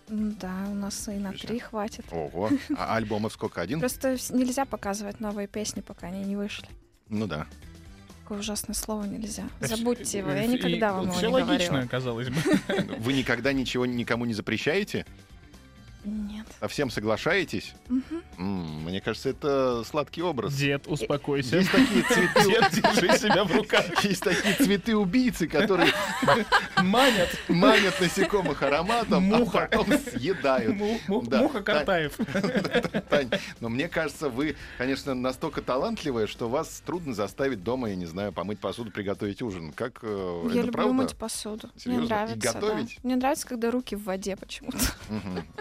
М, 0.09 0.37
Да, 0.39 0.67
у 0.71 0.75
нас 0.75 1.09
и 1.09 1.13
на 1.13 1.33
три 1.33 1.59
хватит. 1.59 2.05
Ого. 2.11 2.51
А 2.77 2.95
альбомов 2.97 3.33
сколько? 3.33 3.61
Один? 3.63 3.81
Просто 3.81 4.17
нельзя 4.31 4.65
показывать 4.65 5.21
новые 5.21 5.49
песни, 5.49 5.81
пока 5.81 6.09
они 6.09 6.25
не 6.25 6.37
вышли. 6.37 6.69
Ну 7.09 7.27
да. 7.27 7.47
Такое 8.23 8.39
ужасное 8.39 8.75
слово 8.75 9.05
нельзя. 9.05 9.45
Забудьте 9.61 10.19
его. 10.19 10.31
Я 10.31 10.45
э, 10.45 10.47
никогда 10.47 10.89
и 10.89 10.93
вам 10.93 11.03
его 11.05 11.13
Все 11.13 11.27
не 11.29 11.33
логично, 11.35 11.69
говорила. 11.69 11.89
казалось 11.89 12.29
бы. 12.31 12.37
Вы 12.99 13.13
никогда 13.13 13.53
ничего 13.53 13.85
никому 13.87 14.25
не 14.25 14.33
запрещаете? 14.35 15.05
Нет. 16.05 16.47
Со 16.61 16.69
всем 16.69 16.91
соглашаетесь? 16.91 17.75
Мгм. 17.89 18.23
М, 18.39 18.85
Мне 18.85 19.01
кажется, 19.01 19.31
это 19.31 19.83
сладкий 19.85 20.23
образ. 20.23 20.55
Дед, 20.55 20.87
успокойся. 20.87 21.57
Есть 21.57 21.71
такие 21.73 22.03
цветы, 22.09 22.45
Дед, 22.45 22.71
держи 22.73 23.19
себя 23.19 23.45
в 23.45 23.55
руках. 23.55 23.85
есть 24.05 24.23
такие 24.23 24.55
цветы-убийцы, 24.55 25.47
которые 25.49 25.91
Манят. 26.83 27.29
манят 27.49 28.01
насекомых 28.01 28.63
ароматом, 28.63 29.25
Муха. 29.25 29.65
а 29.65 29.67
потом 29.77 29.99
съедают. 29.99 30.77
Му- 30.77 31.01
му- 31.09 31.23
Да. 31.23 31.39
Муха 31.43 31.63
Картаев. 31.63 32.17
Тань, 33.09 33.31
но 33.61 33.69
мне 33.69 33.89
кажется, 33.89 34.29
вы, 34.29 34.57
конечно, 34.79 35.15
настолько 35.15 35.63
талантливая, 35.63 36.27
что 36.27 36.49
вас 36.49 36.83
трудно 36.85 37.15
заставить 37.15 37.63
дома, 37.63 37.89
я 37.91 37.97
не 37.97 38.07
знаю, 38.07 38.33
помыть 38.33 38.59
посуду, 38.61 38.91
приготовить 38.91 39.41
ужин. 39.43 39.73
Как 39.73 40.01
э, 40.03 40.41
Я 40.45 40.49
это 40.51 40.57
люблю 40.59 40.73
правда? 40.73 40.93
мыть 40.93 41.17
посуду. 41.17 41.71
Серьезно? 41.77 41.93
Мне 41.95 42.05
И 42.05 42.09
нравится. 42.09 42.37
да. 42.41 42.53
готовить? 42.53 42.99
Мне 43.05 43.17
нравится, 43.17 43.47
когда 43.47 43.71
руки 43.71 43.97
в 43.97 44.05
воде 44.05 44.37
почему-то. 44.37 44.79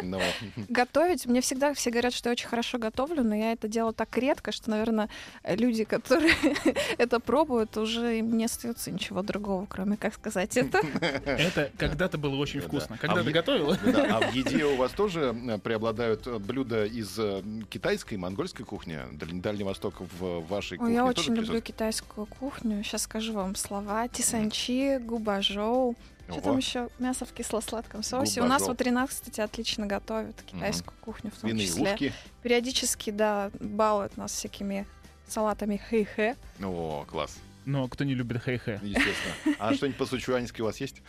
Ну, 0.01 0.19
Готовить. 0.69 1.26
Мне 1.26 1.41
всегда 1.41 1.74
все 1.74 1.89
говорят, 1.91 2.13
что 2.13 2.30
я 2.30 2.34
очень 2.34 2.48
хорошо 2.48 2.78
готовлю, 2.78 3.24
но 3.24 3.36
я 3.36 3.52
это 3.52 3.67
делаю 3.67 3.93
так 3.93 4.17
редко, 4.17 4.52
что, 4.52 4.69
наверное, 4.69 5.10
люди, 5.48 5.84
которые 5.84 6.34
это 6.98 7.19
пробуют, 7.19 7.78
уже 7.78 8.19
им 8.19 8.38
не 8.38 8.46
остается 8.46 8.91
ничего 8.91 9.22
другого, 9.22 9.65
кроме 9.69 9.98
как 9.98 10.13
сказать 10.13 10.58
это. 10.58 10.82
Это 11.26 11.72
когда-то 11.78 12.17
было 12.17 12.36
очень 12.36 12.62
вкусно. 12.62 12.96
А 12.96 12.98
Когда 12.98 13.24
ты 13.24 13.32
готовила? 13.32 13.78
Да, 13.86 14.17
а 14.17 14.32
в 14.32 14.34
еде 14.34 14.65
у 14.65 14.76
вас 14.76 14.91
тоже 14.91 15.36
э, 15.48 15.58
преобладают 15.58 16.28
э, 16.28 16.38
блюда 16.38 16.86
из 16.86 17.17
э, 17.17 17.41
китайской, 17.69 18.15
монгольской 18.15 18.63
кухни? 18.63 19.00
Даль- 19.13 19.41
Дальний 19.41 19.63
Восток 19.63 19.96
в 20.19 20.41
вашей 20.48 20.78
кухне 20.78 20.96
я 20.96 21.06
очень 21.06 21.36
люблю 21.36 21.62
китайскую 21.62 22.28
кухню. 22.28 22.84
Сейчас 22.84 23.04
скажу 23.04 23.34
вам 23.34 23.56
слова. 23.56 24.08
Тисанчи, 24.08 24.98
губажоу. 25.00 25.96
Что 26.34 26.41
там 26.41 26.58
еще? 26.58 26.89
Мясо 27.00 27.26
в 27.26 27.32
кисло-сладком 27.34 28.04
соусе. 28.04 28.41
У 28.41 28.46
нас 28.46 28.63
вот 28.67 28.82
Ренат, 28.82 29.10
кстати, 29.10 29.41
отлично 29.41 29.86
готовит 29.86 30.41
китайскую 30.43 30.93
кухню 31.02 31.32
в 31.32 31.36
том 31.39 31.50
Свиные 31.50 31.67
числе. 31.67 31.93
ушки. 31.93 32.13
Периодически, 32.41 33.10
да, 33.12 33.52
балует 33.60 34.17
нас 34.17 34.32
всякими 34.34 34.86
салатами 35.28 35.82
хэй-хэ. 35.89 36.36
О, 36.63 37.06
класс, 37.08 37.38
Но 37.65 37.88
кто 37.88 38.04
не 38.04 38.13
любит 38.13 38.41
хэй-хэ? 38.46 38.80
естественно. 38.84 39.56
А 39.60 39.74
что-нибудь 39.74 39.98
по-сычуански 39.98 40.62
у 40.62 40.65
вас 40.65 40.78
есть? 40.82 41.02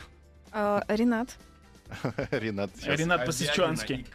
А, 0.53 0.85
Ренат, 0.89 1.37
Ренат. 2.31 2.71
Ренат 2.85 3.27
по-сычуански. 3.27 4.07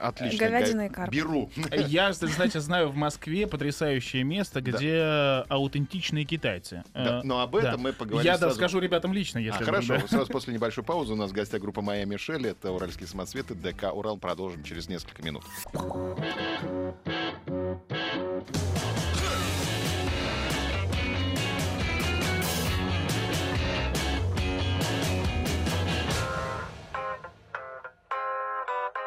Отлично. 0.00 0.38
говядина 0.38 0.86
и 0.86 0.88
карп. 0.88 1.10
Беру. 1.12 1.50
Я, 1.72 2.12
знаете, 2.12 2.60
знаю 2.60 2.88
в 2.90 2.96
Москве 2.96 3.46
потрясающее 3.46 4.22
место, 4.24 4.60
где 4.60 5.44
аутентичные 5.48 6.24
китайцы. 6.24 6.84
Да, 6.94 7.20
Э, 7.20 7.22
но 7.24 7.40
об 7.40 7.56
этом 7.56 7.72
да. 7.72 7.78
мы 7.78 7.92
поговорим 7.92 8.24
Я 8.24 8.32
да, 8.34 8.38
сразу. 8.46 8.56
скажу 8.56 8.78
ребятам 8.78 9.12
лично, 9.12 9.38
А, 9.38 9.42
если 9.42 9.64
хорошо, 9.64 9.94
вдруг, 9.94 10.10
да. 10.10 10.16
сразу 10.16 10.32
после 10.32 10.54
небольшой 10.54 10.84
паузы 10.84 11.12
у 11.12 11.16
нас 11.16 11.30
в 11.30 11.34
гостях 11.34 11.60
группа 11.60 11.82
«Моя 11.82 12.04
Мишель». 12.04 12.46
Это 12.46 12.70
«Уральские 12.72 13.06
самоцветы», 13.08 13.54
ДК 13.54 13.92
«Урал». 13.94 14.16
Продолжим 14.18 14.62
через 14.64 14.88
несколько 14.88 15.22
минут. 15.22 15.44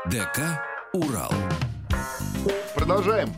ДК 0.10 0.39
«Урал». 0.93 1.32
Продолжаем. 2.75 3.30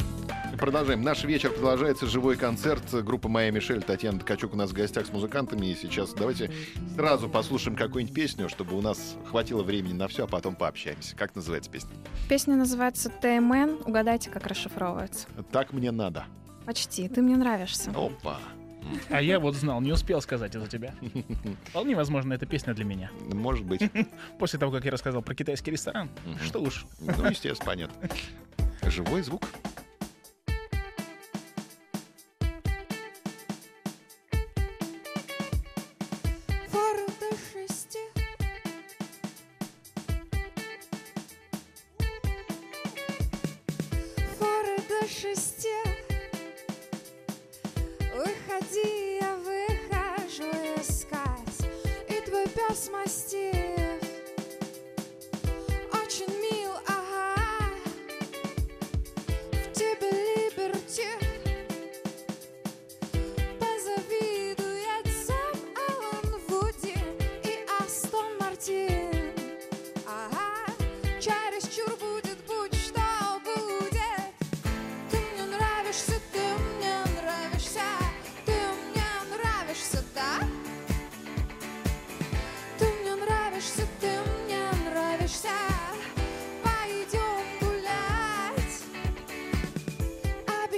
Продолжаем. 0.58 1.02
Наш 1.02 1.24
вечер 1.24 1.52
продолжается. 1.52 2.06
Живой 2.06 2.38
концерт. 2.38 2.84
Группа 3.04 3.28
«Моя 3.28 3.52
Мишель». 3.52 3.82
Татьяна 3.82 4.20
Ткачук 4.20 4.54
у 4.54 4.58
нас 4.58 4.70
в 4.70 4.74
гостях 4.74 5.08
с 5.08 5.10
музыкантами. 5.10 5.66
И 5.66 5.76
сейчас 5.76 6.14
давайте 6.14 6.52
сразу 6.96 7.28
послушаем 7.28 7.76
какую-нибудь 7.76 8.16
песню, 8.16 8.48
чтобы 8.48 8.78
у 8.78 8.82
нас 8.82 9.16
хватило 9.26 9.64
времени 9.64 9.94
на 9.94 10.08
все, 10.08 10.26
а 10.26 10.28
потом 10.28 10.56
пообщаемся. 10.56 11.16
Как 11.16 11.36
называется 11.36 11.72
песня? 11.72 11.90
Песня 12.30 12.56
называется 12.56 13.10
ТМН. 13.10 13.82
Угадайте, 13.86 14.30
как 14.30 14.46
расшифровывается. 14.46 15.28
«Так 15.52 15.74
мне 15.74 15.92
надо». 15.92 16.26
Почти. 16.66 17.10
Ты 17.10 17.22
мне 17.22 17.36
нравишься. 17.36 17.90
Опа. 17.92 18.38
А 19.10 19.22
я 19.22 19.39
вот 19.39 19.56
знал, 19.56 19.82
не 19.82 19.91
успел 19.91 20.22
сказать 20.22 20.56
это 20.56 20.67
тебя. 20.67 20.94
Вполне 21.65 21.96
возможно, 21.96 22.34
эта 22.34 22.46
песня 22.46 22.74
для 22.74 22.86
меня. 22.86 23.12
Может 23.32 23.65
быть. 23.65 23.82
После 24.39 24.60
того, 24.60 24.72
как 24.72 24.86
я 24.86 24.91
рассказал 24.91 25.22
про 25.22 25.36
китайский 25.36 25.72
ресторан, 25.72 26.10
что 26.44 26.62
уж. 26.62 26.86
Ну, 27.00 27.30
естественно, 27.30 27.65
понятно. 27.65 28.10
Живой 28.84 29.22
звук. 29.22 29.44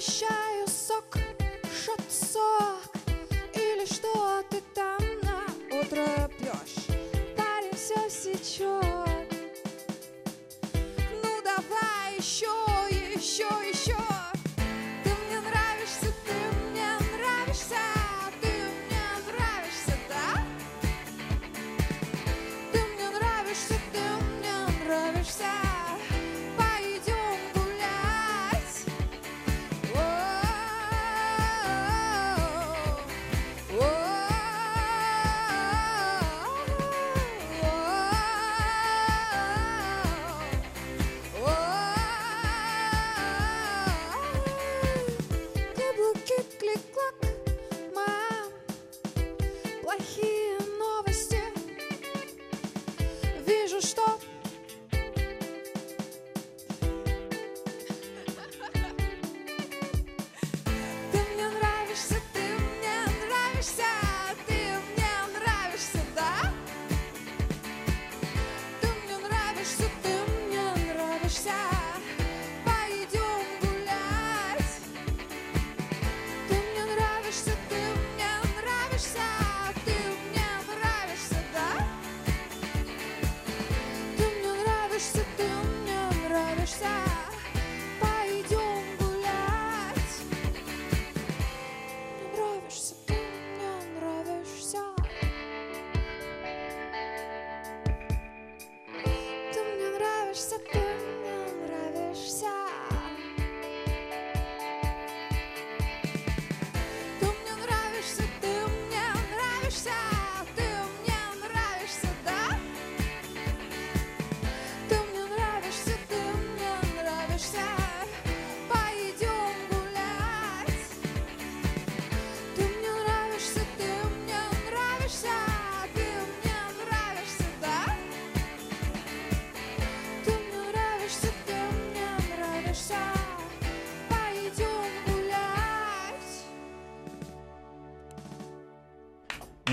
Show. 0.04 0.33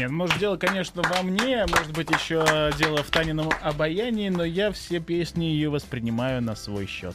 Нет, 0.00 0.10
может, 0.10 0.38
дело, 0.38 0.56
конечно, 0.56 1.02
во 1.02 1.22
мне, 1.22 1.66
может 1.66 1.92
быть, 1.92 2.08
еще 2.10 2.72
дело 2.78 3.02
в 3.02 3.10
Танином 3.10 3.50
обаянии, 3.60 4.30
но 4.30 4.42
я 4.44 4.72
все 4.72 4.98
песни 4.98 5.44
ее 5.44 5.68
воспринимаю 5.68 6.40
на 6.40 6.56
свой 6.56 6.86
счет. 6.86 7.14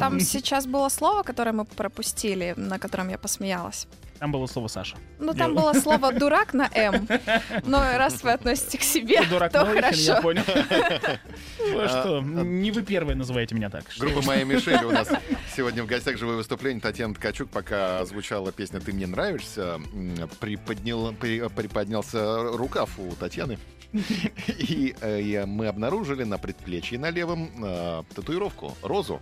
Там 0.00 0.18
сейчас 0.20 0.66
было 0.66 0.88
слово, 0.88 1.24
которое 1.24 1.52
мы 1.52 1.66
пропустили, 1.66 2.54
на 2.56 2.78
котором 2.78 3.10
я 3.10 3.18
посмеялась. 3.18 3.86
Там 4.18 4.32
было 4.32 4.46
слово 4.46 4.68
Саша. 4.68 4.96
Ну, 5.18 5.34
там 5.34 5.54
было 5.54 5.72
слово 5.74 6.10
«дурак» 6.18 6.54
на 6.54 6.68
«М». 6.74 7.06
Но 7.64 7.78
раз 7.80 8.22
вы 8.22 8.32
относите 8.32 8.78
к 8.78 8.82
себе, 8.82 9.20
Ты 9.22 9.26
дурак 9.28 9.52
то 9.52 9.64
Малыхин, 9.64 9.82
я 9.82 10.14
хорошо. 10.14 10.22
понял. 10.22 10.42
Ну 11.58 11.80
А, 11.80 11.88
что, 11.88 12.20
не 12.20 12.70
вы 12.70 12.82
первые 12.82 13.16
называете 13.16 13.54
меня 13.54 13.68
так. 13.70 13.84
Группа 13.98 14.22
«Моя 14.22 14.44
Мишель» 14.44 14.84
у 14.84 14.90
нас 14.90 15.08
сегодня 15.56 15.82
в 15.82 15.86
гостях 15.86 16.16
живое 16.16 16.36
выступление. 16.36 16.80
Татьяна 16.80 17.14
Ткачук, 17.14 17.50
пока 17.50 18.04
звучала 18.04 18.52
песня 18.52 18.80
«Ты 18.80 18.92
мне 18.92 19.06
нравишься», 19.06 19.80
приподнялся 21.54 22.42
рукав 22.56 22.98
у 22.98 23.10
Татьяны. 23.16 23.58
И 24.46 24.94
э, 25.00 25.20
я- 25.22 25.46
мы 25.46 25.68
обнаружили 25.68 26.24
на 26.24 26.38
предплечье 26.38 26.98
на 26.98 27.10
левом 27.10 27.50
э, 27.64 28.02
татуировку, 28.14 28.76
розу. 28.82 29.20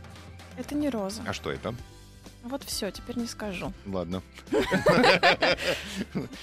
Это 0.57 0.75
не 0.75 0.89
роза. 0.91 1.23
А 1.27 1.33
что 1.33 1.51
это? 1.53 1.75
Вот 2.45 2.63
все, 2.63 2.91
теперь 2.91 3.17
не 3.17 3.27
скажу. 3.27 3.73
Ладно. 3.87 4.23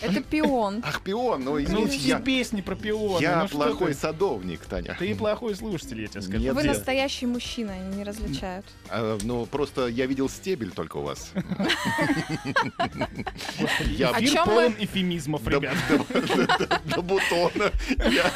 Это 0.01 0.21
пион. 0.21 0.81
Ах, 0.83 1.01
пион, 1.03 1.43
ну 1.43 1.59
Ну, 1.59 1.87
все 1.87 2.19
песни 2.19 2.61
про 2.61 2.75
пионы. 2.75 3.21
я 3.21 3.43
ну 3.43 3.47
плохой 3.47 3.93
садовник, 3.93 4.61
Таня. 4.65 4.95
Ты 4.97 5.13
плохой 5.13 5.55
слушатель, 5.55 6.01
я 6.01 6.07
тебе 6.07 6.21
скажу. 6.23 6.53
Вы 6.53 6.63
настоящий 6.63 7.27
мужчина, 7.27 7.73
они 7.73 7.97
не 7.97 8.03
различают. 8.03 8.65
А, 8.89 9.17
ну, 9.21 9.45
просто 9.45 9.87
я 9.87 10.07
видел 10.07 10.27
стебель 10.27 10.71
только 10.71 10.97
у 10.97 11.03
вас. 11.03 11.31
Я 13.85 14.11
полон 14.43 14.73
эфемизмов, 14.79 15.47
ребят. 15.47 15.75
до- 16.95 17.01
бутона 17.01 17.71
я 18.11 18.31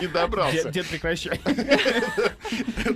не 0.00 0.08
добрался. 0.08 0.70
дед, 0.70 0.86
прекращай. 0.88 1.38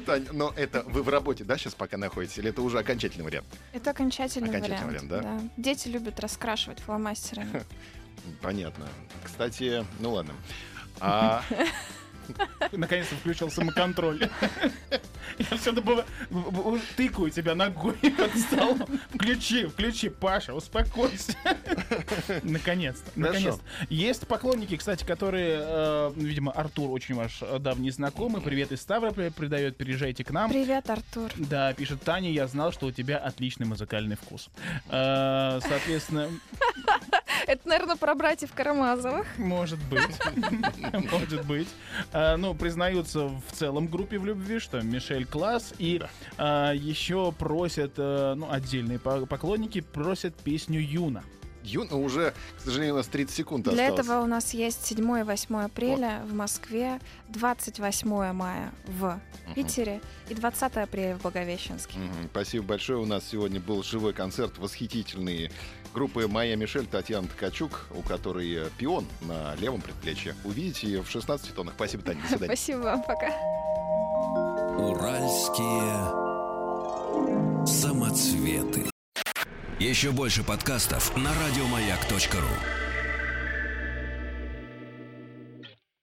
Тань, 0.05 0.27
но 0.33 0.53
это 0.57 0.83
вы 0.87 1.03
в 1.03 1.09
работе, 1.09 1.45
да, 1.45 1.57
сейчас 1.57 1.75
пока 1.75 1.97
находитесь? 1.97 2.39
Или 2.39 2.51
это 2.51 2.63
уже 2.63 2.79
окончательный 2.79 3.25
вариант? 3.25 3.47
Это 3.85 3.91
окончательный, 3.91 4.49
Окончательный 4.49 4.87
вариант. 4.87 5.11
вариант, 5.11 5.43
да? 5.43 5.49
Дети 5.59 5.89
любят 5.89 6.19
раскрашивать 6.19 6.81
фломастерами. 6.81 7.65
Понятно. 8.41 8.87
Кстати, 9.23 9.85
ну 10.01 10.13
ладно. 10.13 10.33
А, 11.01 11.43
Наконец-то 12.73 13.15
включил 13.17 13.51
самоконтроль. 13.51 14.31
Я 15.39 15.57
все 15.57 15.73
тыкаю 16.97 17.31
тебя 17.31 17.55
ногой 17.55 17.95
под 18.19 18.37
столом. 18.37 18.87
Включи, 19.13 19.67
включи, 19.67 20.09
Паша, 20.09 20.55
успокойся. 20.55 21.35
Наконец-то, 22.43 23.11
наконец-то. 23.17 23.63
Есть 23.89 24.27
поклонники, 24.27 24.77
кстати, 24.77 25.05
которые, 25.05 25.61
э, 25.61 26.13
видимо, 26.17 26.53
Артур 26.53 26.91
очень 26.91 27.15
ваш 27.15 27.43
э, 27.43 27.59
давний 27.59 27.91
знакомый. 27.91 28.43
Привет 28.43 28.73
из 28.73 28.81
Ставрополя, 28.81 29.31
передает, 29.31 29.77
переезжайте 29.77 30.25
к 30.25 30.31
нам. 30.31 30.51
Привет, 30.51 30.89
Артур. 30.91 31.31
Да, 31.37 31.73
пишет 31.73 32.03
Таня, 32.03 32.31
я 32.31 32.47
знал, 32.47 32.73
что 32.73 32.87
у 32.87 32.93
тебя 32.93 33.19
отличный 33.19 33.67
музыкальный 33.67 34.17
вкус. 34.17 34.49
Э, 34.89 35.61
Соответственно, 35.61 36.29
Это, 37.55 37.69
наверное, 37.69 37.95
про 37.95 38.15
братьев 38.17 38.53
Карамазовых. 38.53 39.27
может 39.39 39.79
быть. 39.85 40.01
Может 41.13 41.47
быть. 41.47 41.69
А, 42.13 42.37
Ну, 42.37 42.53
признаются 42.55 43.29
в 43.29 43.43
целом 43.53 43.87
группе 43.87 44.19
в 44.19 44.25
любви, 44.27 44.59
что 44.59 44.81
Мишель 44.81 45.25
класс. 45.25 45.73
И 45.79 46.01
а, 46.37 46.73
еще 46.73 47.31
просят, 47.31 47.93
э, 47.97 48.35
ну, 48.37 48.51
отдельные 48.51 48.99
по- 48.99 49.25
поклонники 49.27 49.81
просят 49.83 50.35
песню 50.35 50.81
Юна. 50.81 51.23
Юн, 51.63 51.91
уже, 51.93 52.35
к 52.59 52.61
сожалению, 52.61 52.95
у 52.95 52.99
нас 52.99 53.07
30 53.07 53.35
секунд 53.37 53.65
Для 53.65 53.85
осталось. 53.85 54.01
этого 54.07 54.21
у 54.23 54.27
нас 54.27 54.53
есть 54.53 54.85
7 54.85 55.21
и 55.21 55.23
8 55.23 55.57
апреля 55.65 56.23
в 56.29 56.35
Москве, 56.35 57.01
28 57.29 58.33
мая 58.33 58.71
в 58.87 59.19
Питере 59.55 60.01
и 60.29 60.35
20 60.35 60.77
апреля 60.77 61.17
в 61.17 61.23
Благовещенске. 61.23 61.99
Мгм, 61.99 62.29
Спасибо 62.33 62.65
большое. 62.67 62.99
У 62.99 63.07
нас 63.07 63.25
сегодня 63.31 63.61
был 63.61 63.83
живой 63.83 64.13
концерт 64.13 64.59
восхитительный 64.59 65.51
группы 65.95 66.29
«Моя 66.29 66.57
Мишель» 66.57 66.87
Татьяна 66.87 67.29
Ткачук, 67.29 67.87
у 67.93 68.03
которой 68.03 68.53
э, 68.53 68.69
пион 68.77 69.07
на 69.23 69.55
левом 69.55 69.81
предплечье. 69.81 70.35
Увидите 70.45 70.89
ее 70.89 71.03
в 71.03 71.09
16 71.09 71.55
тонах. 71.55 71.75
Спасибо, 71.77 72.03
Таня. 72.03 72.21
До 72.21 72.29
свидания. 72.29 72.55
Спасибо 72.55 72.79
вам, 72.81 73.03
пока. 73.03 73.29
Уральские 74.77 76.25
самоцветы. 77.67 78.91
Еще 79.79 80.11
больше 80.11 80.43
подкастов 80.43 81.17
на 81.17 81.31
радиомаяк.ру. 81.35 82.84